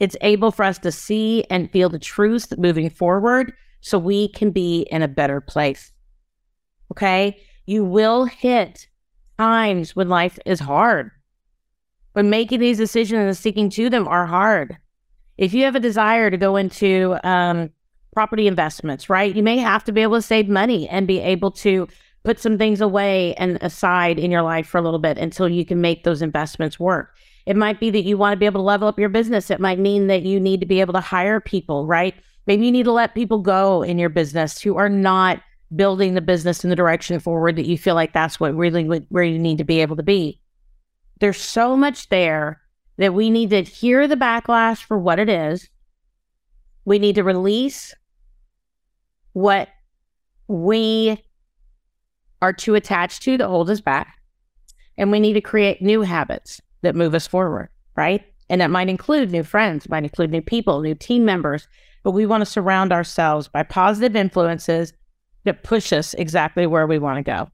it's 0.00 0.16
able 0.20 0.50
for 0.50 0.64
us 0.64 0.78
to 0.78 0.90
see 0.92 1.44
and 1.50 1.70
feel 1.70 1.88
the 1.88 1.98
truth 1.98 2.56
moving 2.58 2.90
forward 2.90 3.52
so 3.80 3.98
we 3.98 4.28
can 4.28 4.50
be 4.50 4.82
in 4.90 5.02
a 5.02 5.08
better 5.08 5.40
place. 5.40 5.92
Okay. 6.90 7.40
You 7.66 7.84
will 7.84 8.24
hit 8.24 8.88
times 9.38 9.96
when 9.96 10.08
life 10.08 10.38
is 10.46 10.60
hard, 10.60 11.10
when 12.12 12.30
making 12.30 12.60
these 12.60 12.78
decisions 12.78 13.20
and 13.20 13.36
sticking 13.36 13.70
to 13.70 13.90
them 13.90 14.06
are 14.06 14.26
hard. 14.26 14.76
If 15.36 15.52
you 15.52 15.64
have 15.64 15.74
a 15.74 15.80
desire 15.80 16.30
to 16.30 16.36
go 16.36 16.56
into 16.56 17.18
um, 17.24 17.70
property 18.16 18.46
investments, 18.46 19.10
right, 19.10 19.36
you 19.36 19.42
may 19.42 19.58
have 19.58 19.84
to 19.84 19.92
be 19.92 20.00
able 20.00 20.16
to 20.16 20.22
save 20.22 20.48
money 20.48 20.88
and 20.88 21.06
be 21.06 21.20
able 21.20 21.50
to 21.50 21.86
put 22.24 22.40
some 22.40 22.56
things 22.56 22.80
away 22.80 23.34
and 23.34 23.58
aside 23.60 24.18
in 24.18 24.30
your 24.30 24.40
life 24.40 24.66
for 24.66 24.78
a 24.78 24.80
little 24.80 24.98
bit 24.98 25.18
until 25.18 25.50
you 25.50 25.66
can 25.66 25.82
make 25.82 26.02
those 26.02 26.22
investments 26.22 26.80
work. 26.80 27.14
It 27.44 27.56
might 27.56 27.78
be 27.78 27.90
that 27.90 28.04
you 28.04 28.16
want 28.16 28.32
to 28.32 28.38
be 28.38 28.46
able 28.46 28.60
to 28.60 28.64
level 28.64 28.88
up 28.88 28.98
your 28.98 29.10
business. 29.10 29.50
It 29.50 29.60
might 29.60 29.78
mean 29.78 30.06
that 30.06 30.22
you 30.22 30.40
need 30.40 30.60
to 30.60 30.66
be 30.66 30.80
able 30.80 30.94
to 30.94 31.00
hire 31.00 31.40
people, 31.40 31.86
right? 31.86 32.14
Maybe 32.46 32.64
you 32.64 32.72
need 32.72 32.84
to 32.84 32.92
let 32.92 33.14
people 33.14 33.40
go 33.40 33.82
in 33.82 33.98
your 33.98 34.08
business 34.08 34.62
who 34.62 34.78
are 34.78 34.88
not 34.88 35.42
building 35.74 36.14
the 36.14 36.22
business 36.22 36.64
in 36.64 36.70
the 36.70 36.76
direction 36.76 37.20
forward 37.20 37.56
that 37.56 37.66
you 37.66 37.76
feel 37.76 37.94
like 37.94 38.14
that's 38.14 38.40
what 38.40 38.56
really 38.56 38.84
where 39.10 39.24
you 39.24 39.38
need 39.38 39.58
to 39.58 39.64
be 39.64 39.82
able 39.82 39.96
to 39.96 40.02
be. 40.02 40.40
There's 41.20 41.40
so 41.40 41.76
much 41.76 42.08
there 42.08 42.62
that 42.96 43.12
we 43.12 43.28
need 43.28 43.50
to 43.50 43.62
hear 43.62 44.08
the 44.08 44.16
backlash 44.16 44.82
for 44.82 44.96
what 44.96 45.18
it 45.18 45.28
is. 45.28 45.68
We 46.86 46.98
need 46.98 47.16
to 47.16 47.22
release 47.22 47.94
what 49.36 49.68
we 50.48 51.22
are 52.40 52.54
too 52.54 52.74
attached 52.74 53.22
to 53.22 53.36
that 53.36 53.46
hold 53.46 53.68
us 53.68 53.82
back. 53.82 54.14
And 54.96 55.12
we 55.12 55.20
need 55.20 55.34
to 55.34 55.42
create 55.42 55.82
new 55.82 56.00
habits 56.00 56.58
that 56.80 56.96
move 56.96 57.14
us 57.14 57.26
forward, 57.26 57.68
right? 57.96 58.24
And 58.48 58.62
that 58.62 58.70
might 58.70 58.88
include 58.88 59.30
new 59.30 59.42
friends, 59.42 59.90
might 59.90 60.04
include 60.04 60.30
new 60.30 60.40
people, 60.40 60.80
new 60.80 60.94
team 60.94 61.26
members, 61.26 61.68
but 62.02 62.12
we 62.12 62.24
want 62.24 62.40
to 62.40 62.46
surround 62.46 62.94
ourselves 62.94 63.46
by 63.46 63.62
positive 63.62 64.16
influences 64.16 64.94
that 65.44 65.64
push 65.64 65.92
us 65.92 66.14
exactly 66.14 66.66
where 66.66 66.86
we 66.86 66.98
want 66.98 67.18
to 67.18 67.22
go. 67.22 67.50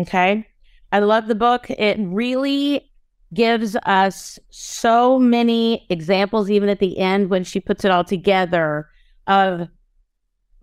Okay. 0.00 0.46
I 0.90 1.00
love 1.00 1.26
the 1.26 1.34
book. 1.34 1.68
It 1.68 1.98
really 2.00 2.90
gives 3.34 3.76
us 3.84 4.38
so 4.48 5.18
many 5.18 5.86
examples, 5.90 6.50
even 6.50 6.70
at 6.70 6.78
the 6.78 6.96
end 6.96 7.28
when 7.28 7.44
she 7.44 7.60
puts 7.60 7.84
it 7.84 7.90
all 7.90 8.04
together, 8.04 8.88
of 9.26 9.68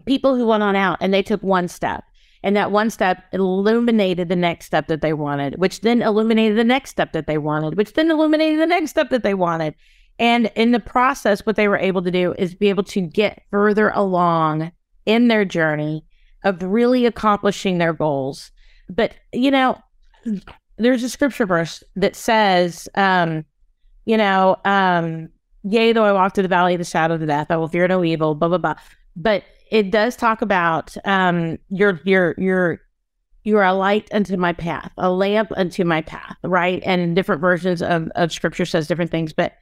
people 0.06 0.36
who 0.36 0.48
went 0.48 0.64
on 0.64 0.76
out 0.76 0.98
and 1.02 1.14
they 1.14 1.24
took 1.24 1.42
one 1.42 1.68
step. 1.68 2.04
And 2.44 2.56
that 2.56 2.72
one 2.72 2.92
step 2.92 3.24
illuminated 3.34 4.30
the 4.30 4.36
next 4.36 4.68
step 4.68 4.88
that 4.88 5.02
they 5.02 5.14
wanted, 5.14 5.58
which 5.58 5.82
then 5.82 6.04
illuminated 6.04 6.58
the 6.58 6.64
next 6.64 6.92
step 6.92 7.12
that 7.14 7.26
they 7.26 7.40
wanted, 7.40 7.76
which 7.76 7.94
then 7.94 8.12
illuminated 8.12 8.60
the 8.60 8.68
next 8.68 8.92
step 8.92 9.10
that 9.10 9.24
they 9.24 9.34
wanted. 9.34 9.74
And 10.20 10.52
in 10.56 10.72
the 10.72 10.80
process, 10.80 11.46
what 11.46 11.56
they 11.56 11.68
were 11.68 11.78
able 11.78 12.04
to 12.04 12.12
do 12.12 12.36
is 12.38 12.54
be 12.54 12.70
able 12.70 12.84
to 12.84 13.02
get 13.02 13.42
further 13.50 13.90
along 13.90 14.72
in 15.08 15.28
their 15.28 15.44
journey 15.44 16.06
of 16.44 16.62
really 16.62 17.08
accomplishing 17.08 17.80
their 17.80 17.94
goals. 17.94 18.52
But, 18.90 19.16
you 19.34 19.50
know, 19.50 19.78
there's 20.78 21.04
a 21.04 21.10
scripture 21.10 21.48
verse 21.48 21.84
that 21.96 22.16
says, 22.16 22.88
um, 22.94 23.44
you 24.06 24.18
know, 24.18 24.58
um, 24.66 25.30
yea, 25.64 25.94
though 25.94 26.06
I 26.06 26.12
walk 26.12 26.36
through 26.36 26.44
the 26.44 26.50
valley 26.50 26.76
of 26.76 26.80
the 26.80 26.86
shadow 26.86 27.16
of 27.16 27.26
death, 27.26 27.48
I 27.50 27.58
will 27.58 27.68
fear 27.68 27.88
no 27.88 28.04
evil, 28.04 28.36
blah, 28.36 28.50
blah, 28.50 28.60
blah. 28.60 28.76
But 29.16 29.44
it 29.72 29.92
does 29.92 30.16
talk 30.16 30.42
about 30.42 30.96
um 31.06 31.58
your 31.70 32.00
your 32.04 32.36
your 32.38 32.80
you're 33.46 33.64
a 33.64 33.74
light 33.74 34.10
unto 34.12 34.36
my 34.38 34.54
path, 34.54 34.92
a 34.98 35.12
lamp 35.12 35.52
unto 35.56 35.86
my 35.86 36.02
path, 36.02 36.36
right? 36.44 36.82
And 36.84 37.16
different 37.16 37.42
versions 37.42 37.82
of, 37.82 38.10
of 38.16 38.34
scripture 38.34 38.66
says 38.66 38.88
different 38.88 39.12
things. 39.12 39.34
But 39.34 39.54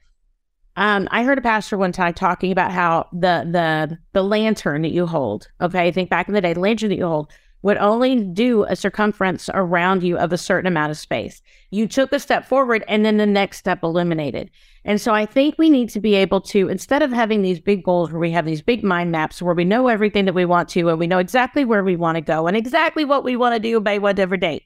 um, 0.76 1.06
I 1.10 1.22
heard 1.22 1.38
a 1.38 1.42
pastor 1.42 1.76
one 1.76 1.92
time 1.92 2.14
talking 2.14 2.50
about 2.50 2.72
how 2.72 3.08
the 3.12 3.46
the 3.48 3.98
the 4.12 4.22
lantern 4.22 4.82
that 4.82 4.90
you 4.90 5.06
hold, 5.06 5.48
okay, 5.60 5.86
I 5.86 5.92
think 5.92 6.10
back 6.10 6.26
in 6.26 6.34
the 6.34 6.40
day, 6.40 6.54
the 6.54 6.60
lantern 6.60 6.88
that 6.88 6.96
you 6.96 7.06
hold 7.06 7.30
would 7.64 7.78
only 7.78 8.20
do 8.20 8.64
a 8.64 8.76
circumference 8.76 9.48
around 9.54 10.02
you 10.02 10.18
of 10.18 10.34
a 10.34 10.38
certain 10.38 10.66
amount 10.66 10.90
of 10.90 10.98
space. 10.98 11.40
You 11.70 11.88
took 11.88 12.12
a 12.12 12.20
step 12.20 12.44
forward 12.44 12.84
and 12.88 13.06
then 13.06 13.16
the 13.16 13.24
next 13.24 13.56
step 13.56 13.82
eliminated. 13.82 14.50
And 14.84 15.00
so 15.00 15.14
I 15.14 15.24
think 15.24 15.54
we 15.56 15.70
need 15.70 15.88
to 15.88 16.00
be 16.00 16.14
able 16.14 16.42
to, 16.42 16.68
instead 16.68 17.00
of 17.00 17.10
having 17.10 17.40
these 17.40 17.60
big 17.60 17.82
goals 17.82 18.12
where 18.12 18.20
we 18.20 18.30
have 18.32 18.44
these 18.44 18.60
big 18.60 18.84
mind 18.84 19.12
maps 19.12 19.40
where 19.40 19.54
we 19.54 19.64
know 19.64 19.88
everything 19.88 20.26
that 20.26 20.34
we 20.34 20.44
want 20.44 20.68
to 20.68 20.90
and 20.90 20.98
we 20.98 21.06
know 21.06 21.16
exactly 21.16 21.64
where 21.64 21.82
we 21.82 21.96
want 21.96 22.16
to 22.16 22.20
go 22.20 22.46
and 22.46 22.54
exactly 22.54 23.02
what 23.02 23.24
we 23.24 23.34
want 23.34 23.54
to 23.54 23.58
do 23.58 23.80
by 23.80 23.96
whatever 23.96 24.36
date. 24.36 24.64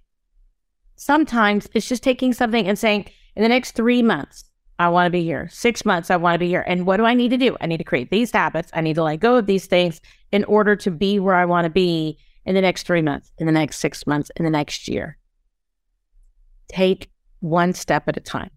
Sometimes 0.96 1.68
it's 1.74 1.88
just 1.88 2.02
taking 2.02 2.32
something 2.32 2.66
and 2.66 2.76
saying, 2.76 3.08
in 3.36 3.44
the 3.44 3.48
next 3.48 3.76
three 3.76 4.02
months, 4.02 4.42
I 4.80 4.88
want 4.88 5.06
to 5.06 5.10
be 5.10 5.22
here. 5.22 5.48
Six 5.52 5.84
months, 5.84 6.10
I 6.10 6.16
want 6.16 6.34
to 6.34 6.40
be 6.40 6.48
here. 6.48 6.64
And 6.66 6.84
what 6.84 6.96
do 6.96 7.04
I 7.04 7.14
need 7.14 7.28
to 7.28 7.38
do? 7.38 7.56
I 7.60 7.66
need 7.66 7.78
to 7.78 7.84
create 7.84 8.10
these 8.10 8.32
habits. 8.32 8.72
I 8.74 8.80
need 8.80 8.94
to 8.94 9.04
let 9.04 9.20
go 9.20 9.36
of 9.36 9.46
these 9.46 9.66
things 9.66 10.00
in 10.32 10.42
order 10.44 10.74
to 10.74 10.90
be 10.90 11.20
where 11.20 11.36
I 11.36 11.44
want 11.44 11.64
to 11.64 11.70
be 11.70 12.18
in 12.48 12.54
the 12.54 12.62
next 12.62 12.84
three 12.84 13.02
months, 13.02 13.30
in 13.36 13.44
the 13.44 13.52
next 13.52 13.76
six 13.76 14.06
months, 14.06 14.30
in 14.34 14.42
the 14.42 14.50
next 14.50 14.88
year. 14.88 15.18
Take 16.68 17.10
one 17.40 17.74
step 17.74 18.08
at 18.08 18.16
a 18.16 18.20
time. 18.20 18.48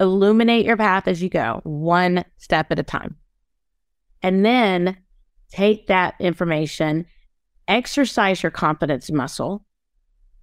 Illuminate 0.00 0.64
your 0.64 0.78
path 0.78 1.06
as 1.06 1.22
you 1.22 1.28
go, 1.28 1.60
one 1.64 2.24
step 2.38 2.68
at 2.72 2.78
a 2.78 2.82
time. 2.82 3.16
And 4.22 4.46
then 4.46 4.96
take 5.52 5.88
that 5.88 6.14
information, 6.18 7.04
exercise 7.68 8.42
your 8.42 8.50
confidence 8.50 9.10
muscle, 9.10 9.66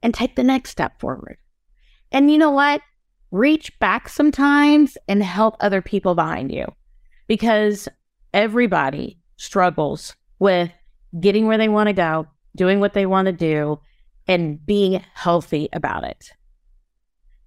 and 0.03 0.13
take 0.13 0.35
the 0.35 0.43
next 0.43 0.69
step 0.69 0.99
forward. 0.99 1.37
And 2.11 2.29
you 2.29 2.37
know 2.37 2.51
what? 2.51 2.81
Reach 3.31 3.71
back 3.79 4.07
sometimes 4.07 4.95
and 5.07 5.23
help 5.23 5.55
other 5.59 5.81
people 5.81 6.13
behind 6.13 6.51
you 6.51 6.67
because 7.25 7.89
everybody 8.31 9.17
struggles 9.37 10.15
with 10.37 10.69
getting 11.19 11.47
where 11.47 11.57
they 11.57 11.67
want 11.67 11.87
to 11.87 11.93
go 11.93 12.27
doing 12.55 12.79
what 12.79 12.93
they 12.93 13.05
want 13.05 13.25
to 13.25 13.31
do, 13.31 13.79
and 14.27 14.65
being 14.65 15.03
healthy 15.13 15.69
about 15.73 16.03
it. 16.03 16.31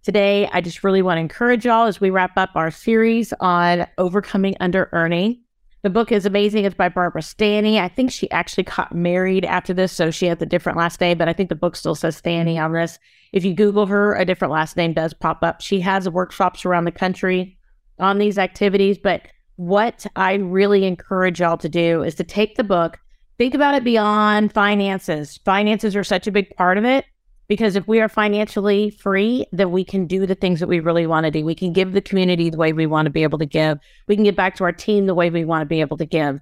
Today, 0.02 0.48
I 0.52 0.60
just 0.60 0.84
really 0.84 1.02
want 1.02 1.16
to 1.16 1.22
encourage 1.22 1.64
y'all 1.64 1.86
as 1.86 2.00
we 2.00 2.10
wrap 2.10 2.36
up 2.36 2.50
our 2.54 2.70
series 2.70 3.32
on 3.40 3.86
overcoming 3.98 4.56
under 4.60 4.88
earning. 4.92 5.40
The 5.82 5.90
book 5.90 6.10
is 6.10 6.26
amazing. 6.26 6.64
It's 6.64 6.74
by 6.74 6.88
Barbara 6.88 7.22
Stanny. 7.22 7.78
I 7.78 7.88
think 7.88 8.10
she 8.10 8.30
actually 8.30 8.64
got 8.64 8.94
married 8.94 9.44
after 9.44 9.72
this, 9.72 9.92
so 9.92 10.10
she 10.10 10.26
has 10.26 10.40
a 10.42 10.46
different 10.46 10.78
last 10.78 11.00
name, 11.00 11.18
but 11.18 11.28
I 11.28 11.32
think 11.32 11.48
the 11.48 11.54
book 11.54 11.76
still 11.76 11.94
says 11.94 12.16
Stanny 12.16 12.58
on 12.58 12.72
this. 12.72 12.98
If 13.32 13.44
you 13.44 13.54
Google 13.54 13.86
her, 13.86 14.14
a 14.14 14.24
different 14.24 14.52
last 14.52 14.76
name 14.76 14.92
does 14.92 15.14
pop 15.14 15.42
up. 15.42 15.60
She 15.60 15.80
has 15.80 16.08
workshops 16.08 16.64
around 16.64 16.84
the 16.84 16.92
country 16.92 17.56
on 17.98 18.18
these 18.18 18.38
activities, 18.38 18.98
but 18.98 19.22
what 19.56 20.06
I 20.16 20.34
really 20.34 20.84
encourage 20.84 21.40
y'all 21.40 21.56
to 21.58 21.68
do 21.68 22.02
is 22.02 22.14
to 22.16 22.24
take 22.24 22.56
the 22.56 22.64
book, 22.64 22.98
think 23.38 23.55
about 23.55 23.75
it 23.75 23.85
beyond 23.85 24.53
finances. 24.53 25.38
Finances 25.44 25.94
are 25.96 26.05
such 26.05 26.27
a 26.27 26.33
big 26.33 26.55
part 26.57 26.79
of 26.79 26.85
it 26.85 27.05
because 27.49 27.77
if 27.77 27.87
we 27.87 28.01
are 28.01 28.09
financially 28.09 28.90
free, 28.90 29.46
then 29.53 29.70
we 29.70 29.85
can 29.85 30.07
do 30.07 30.27
the 30.27 30.35
things 30.35 30.61
that 30.61 30.68
we 30.68 30.81
really 30.81 31.07
want 31.07 31.25
to 31.25 31.31
do. 31.31 31.44
We 31.44 31.55
can 31.55 31.72
give 31.72 31.92
the 31.92 32.01
community 32.01 32.51
the 32.51 32.57
way 32.57 32.72
we 32.72 32.87
want 32.87 33.07
to 33.07 33.11
be 33.11 33.22
able 33.22 33.38
to 33.38 33.46
give. 33.46 33.79
We 34.09 34.16
can 34.16 34.25
get 34.25 34.37
back 34.37 34.57
to 34.57 34.64
our 34.64 34.72
team 34.72 35.07
the 35.07 35.14
way 35.14 35.31
we 35.31 35.44
want 35.44 35.62
to 35.62 35.66
be 35.66 35.81
able 35.81 35.96
to 35.99 36.07
give. 36.07 36.40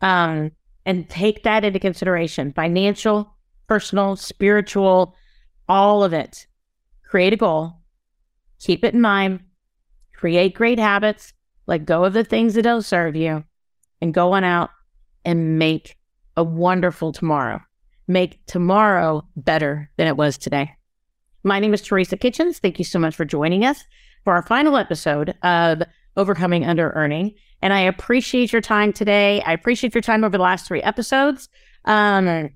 Um, 0.00 0.52
and 0.86 1.08
take 1.08 1.44
that 1.44 1.64
into 1.64 1.78
consideration 1.78 2.52
financial, 2.52 3.34
personal, 3.66 4.16
spiritual, 4.16 5.14
all 5.68 6.04
of 6.04 6.12
it. 6.12 6.46
Create 7.08 7.32
a 7.32 7.36
goal, 7.36 7.78
keep 8.58 8.84
it 8.84 8.94
in 8.94 9.00
mind, 9.00 9.40
create 10.14 10.54
great 10.54 10.78
habits, 10.78 11.32
let 11.66 11.86
go 11.86 12.04
of 12.04 12.12
the 12.12 12.24
things 12.24 12.54
that 12.54 12.62
don't 12.62 12.82
serve 12.82 13.16
you, 13.16 13.44
and 14.00 14.12
go 14.12 14.32
on 14.32 14.44
out 14.44 14.70
and 15.24 15.58
make 15.58 15.96
a 16.36 16.44
wonderful 16.44 17.12
tomorrow. 17.12 17.60
Make 18.06 18.44
tomorrow 18.46 19.26
better 19.36 19.90
than 19.96 20.06
it 20.06 20.16
was 20.16 20.36
today. 20.36 20.72
My 21.42 21.60
name 21.60 21.74
is 21.74 21.82
Teresa 21.82 22.16
Kitchens. 22.16 22.58
Thank 22.58 22.78
you 22.78 22.84
so 22.84 22.98
much 22.98 23.14
for 23.14 23.24
joining 23.24 23.64
us 23.64 23.84
for 24.24 24.34
our 24.34 24.42
final 24.42 24.76
episode 24.76 25.34
of 25.42 25.82
Overcoming 26.16 26.64
Under 26.64 26.90
Earning. 26.92 27.34
And 27.62 27.72
I 27.72 27.80
appreciate 27.80 28.52
your 28.52 28.62
time 28.62 28.92
today. 28.92 29.42
I 29.42 29.52
appreciate 29.52 29.94
your 29.94 30.02
time 30.02 30.24
over 30.24 30.36
the 30.36 30.42
last 30.42 30.66
three 30.66 30.82
episodes. 30.82 31.48
Um, 31.84 32.50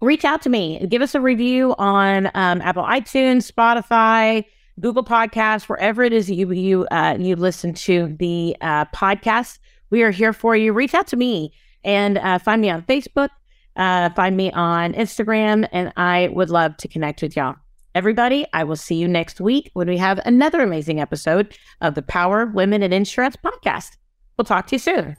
reach 0.00 0.24
out 0.24 0.42
to 0.42 0.48
me. 0.48 0.84
Give 0.86 1.02
us 1.02 1.14
a 1.14 1.20
review 1.20 1.74
on 1.78 2.26
um, 2.34 2.60
Apple 2.62 2.84
iTunes, 2.84 3.50
Spotify, 3.50 4.44
Google 4.80 5.04
Podcasts, 5.04 5.68
wherever 5.68 6.02
it 6.02 6.12
is 6.12 6.30
you 6.30 6.50
you 6.52 6.86
uh, 6.90 7.16
you 7.18 7.36
listen 7.36 7.74
to 7.74 8.16
the 8.18 8.56
uh, 8.60 8.86
podcast. 8.86 9.58
We 9.90 10.02
are 10.02 10.10
here 10.10 10.32
for 10.32 10.56
you. 10.56 10.72
Reach 10.72 10.94
out 10.94 11.06
to 11.08 11.16
me. 11.16 11.52
And 11.84 12.18
uh, 12.18 12.38
find 12.38 12.60
me 12.60 12.70
on 12.70 12.82
Facebook, 12.82 13.30
uh, 13.76 14.10
find 14.10 14.36
me 14.36 14.52
on 14.52 14.92
Instagram, 14.94 15.68
and 15.72 15.92
I 15.96 16.28
would 16.32 16.50
love 16.50 16.76
to 16.78 16.88
connect 16.88 17.22
with 17.22 17.36
y'all. 17.36 17.56
Everybody, 17.94 18.46
I 18.52 18.64
will 18.64 18.76
see 18.76 18.94
you 18.94 19.08
next 19.08 19.40
week 19.40 19.70
when 19.72 19.88
we 19.88 19.96
have 19.96 20.20
another 20.24 20.60
amazing 20.60 21.00
episode 21.00 21.56
of 21.80 21.94
the 21.94 22.02
Power 22.02 22.46
Women 22.46 22.82
in 22.82 22.92
Insurance 22.92 23.36
podcast. 23.36 23.96
We'll 24.36 24.44
talk 24.44 24.68
to 24.68 24.76
you 24.76 24.78
soon. 24.78 25.16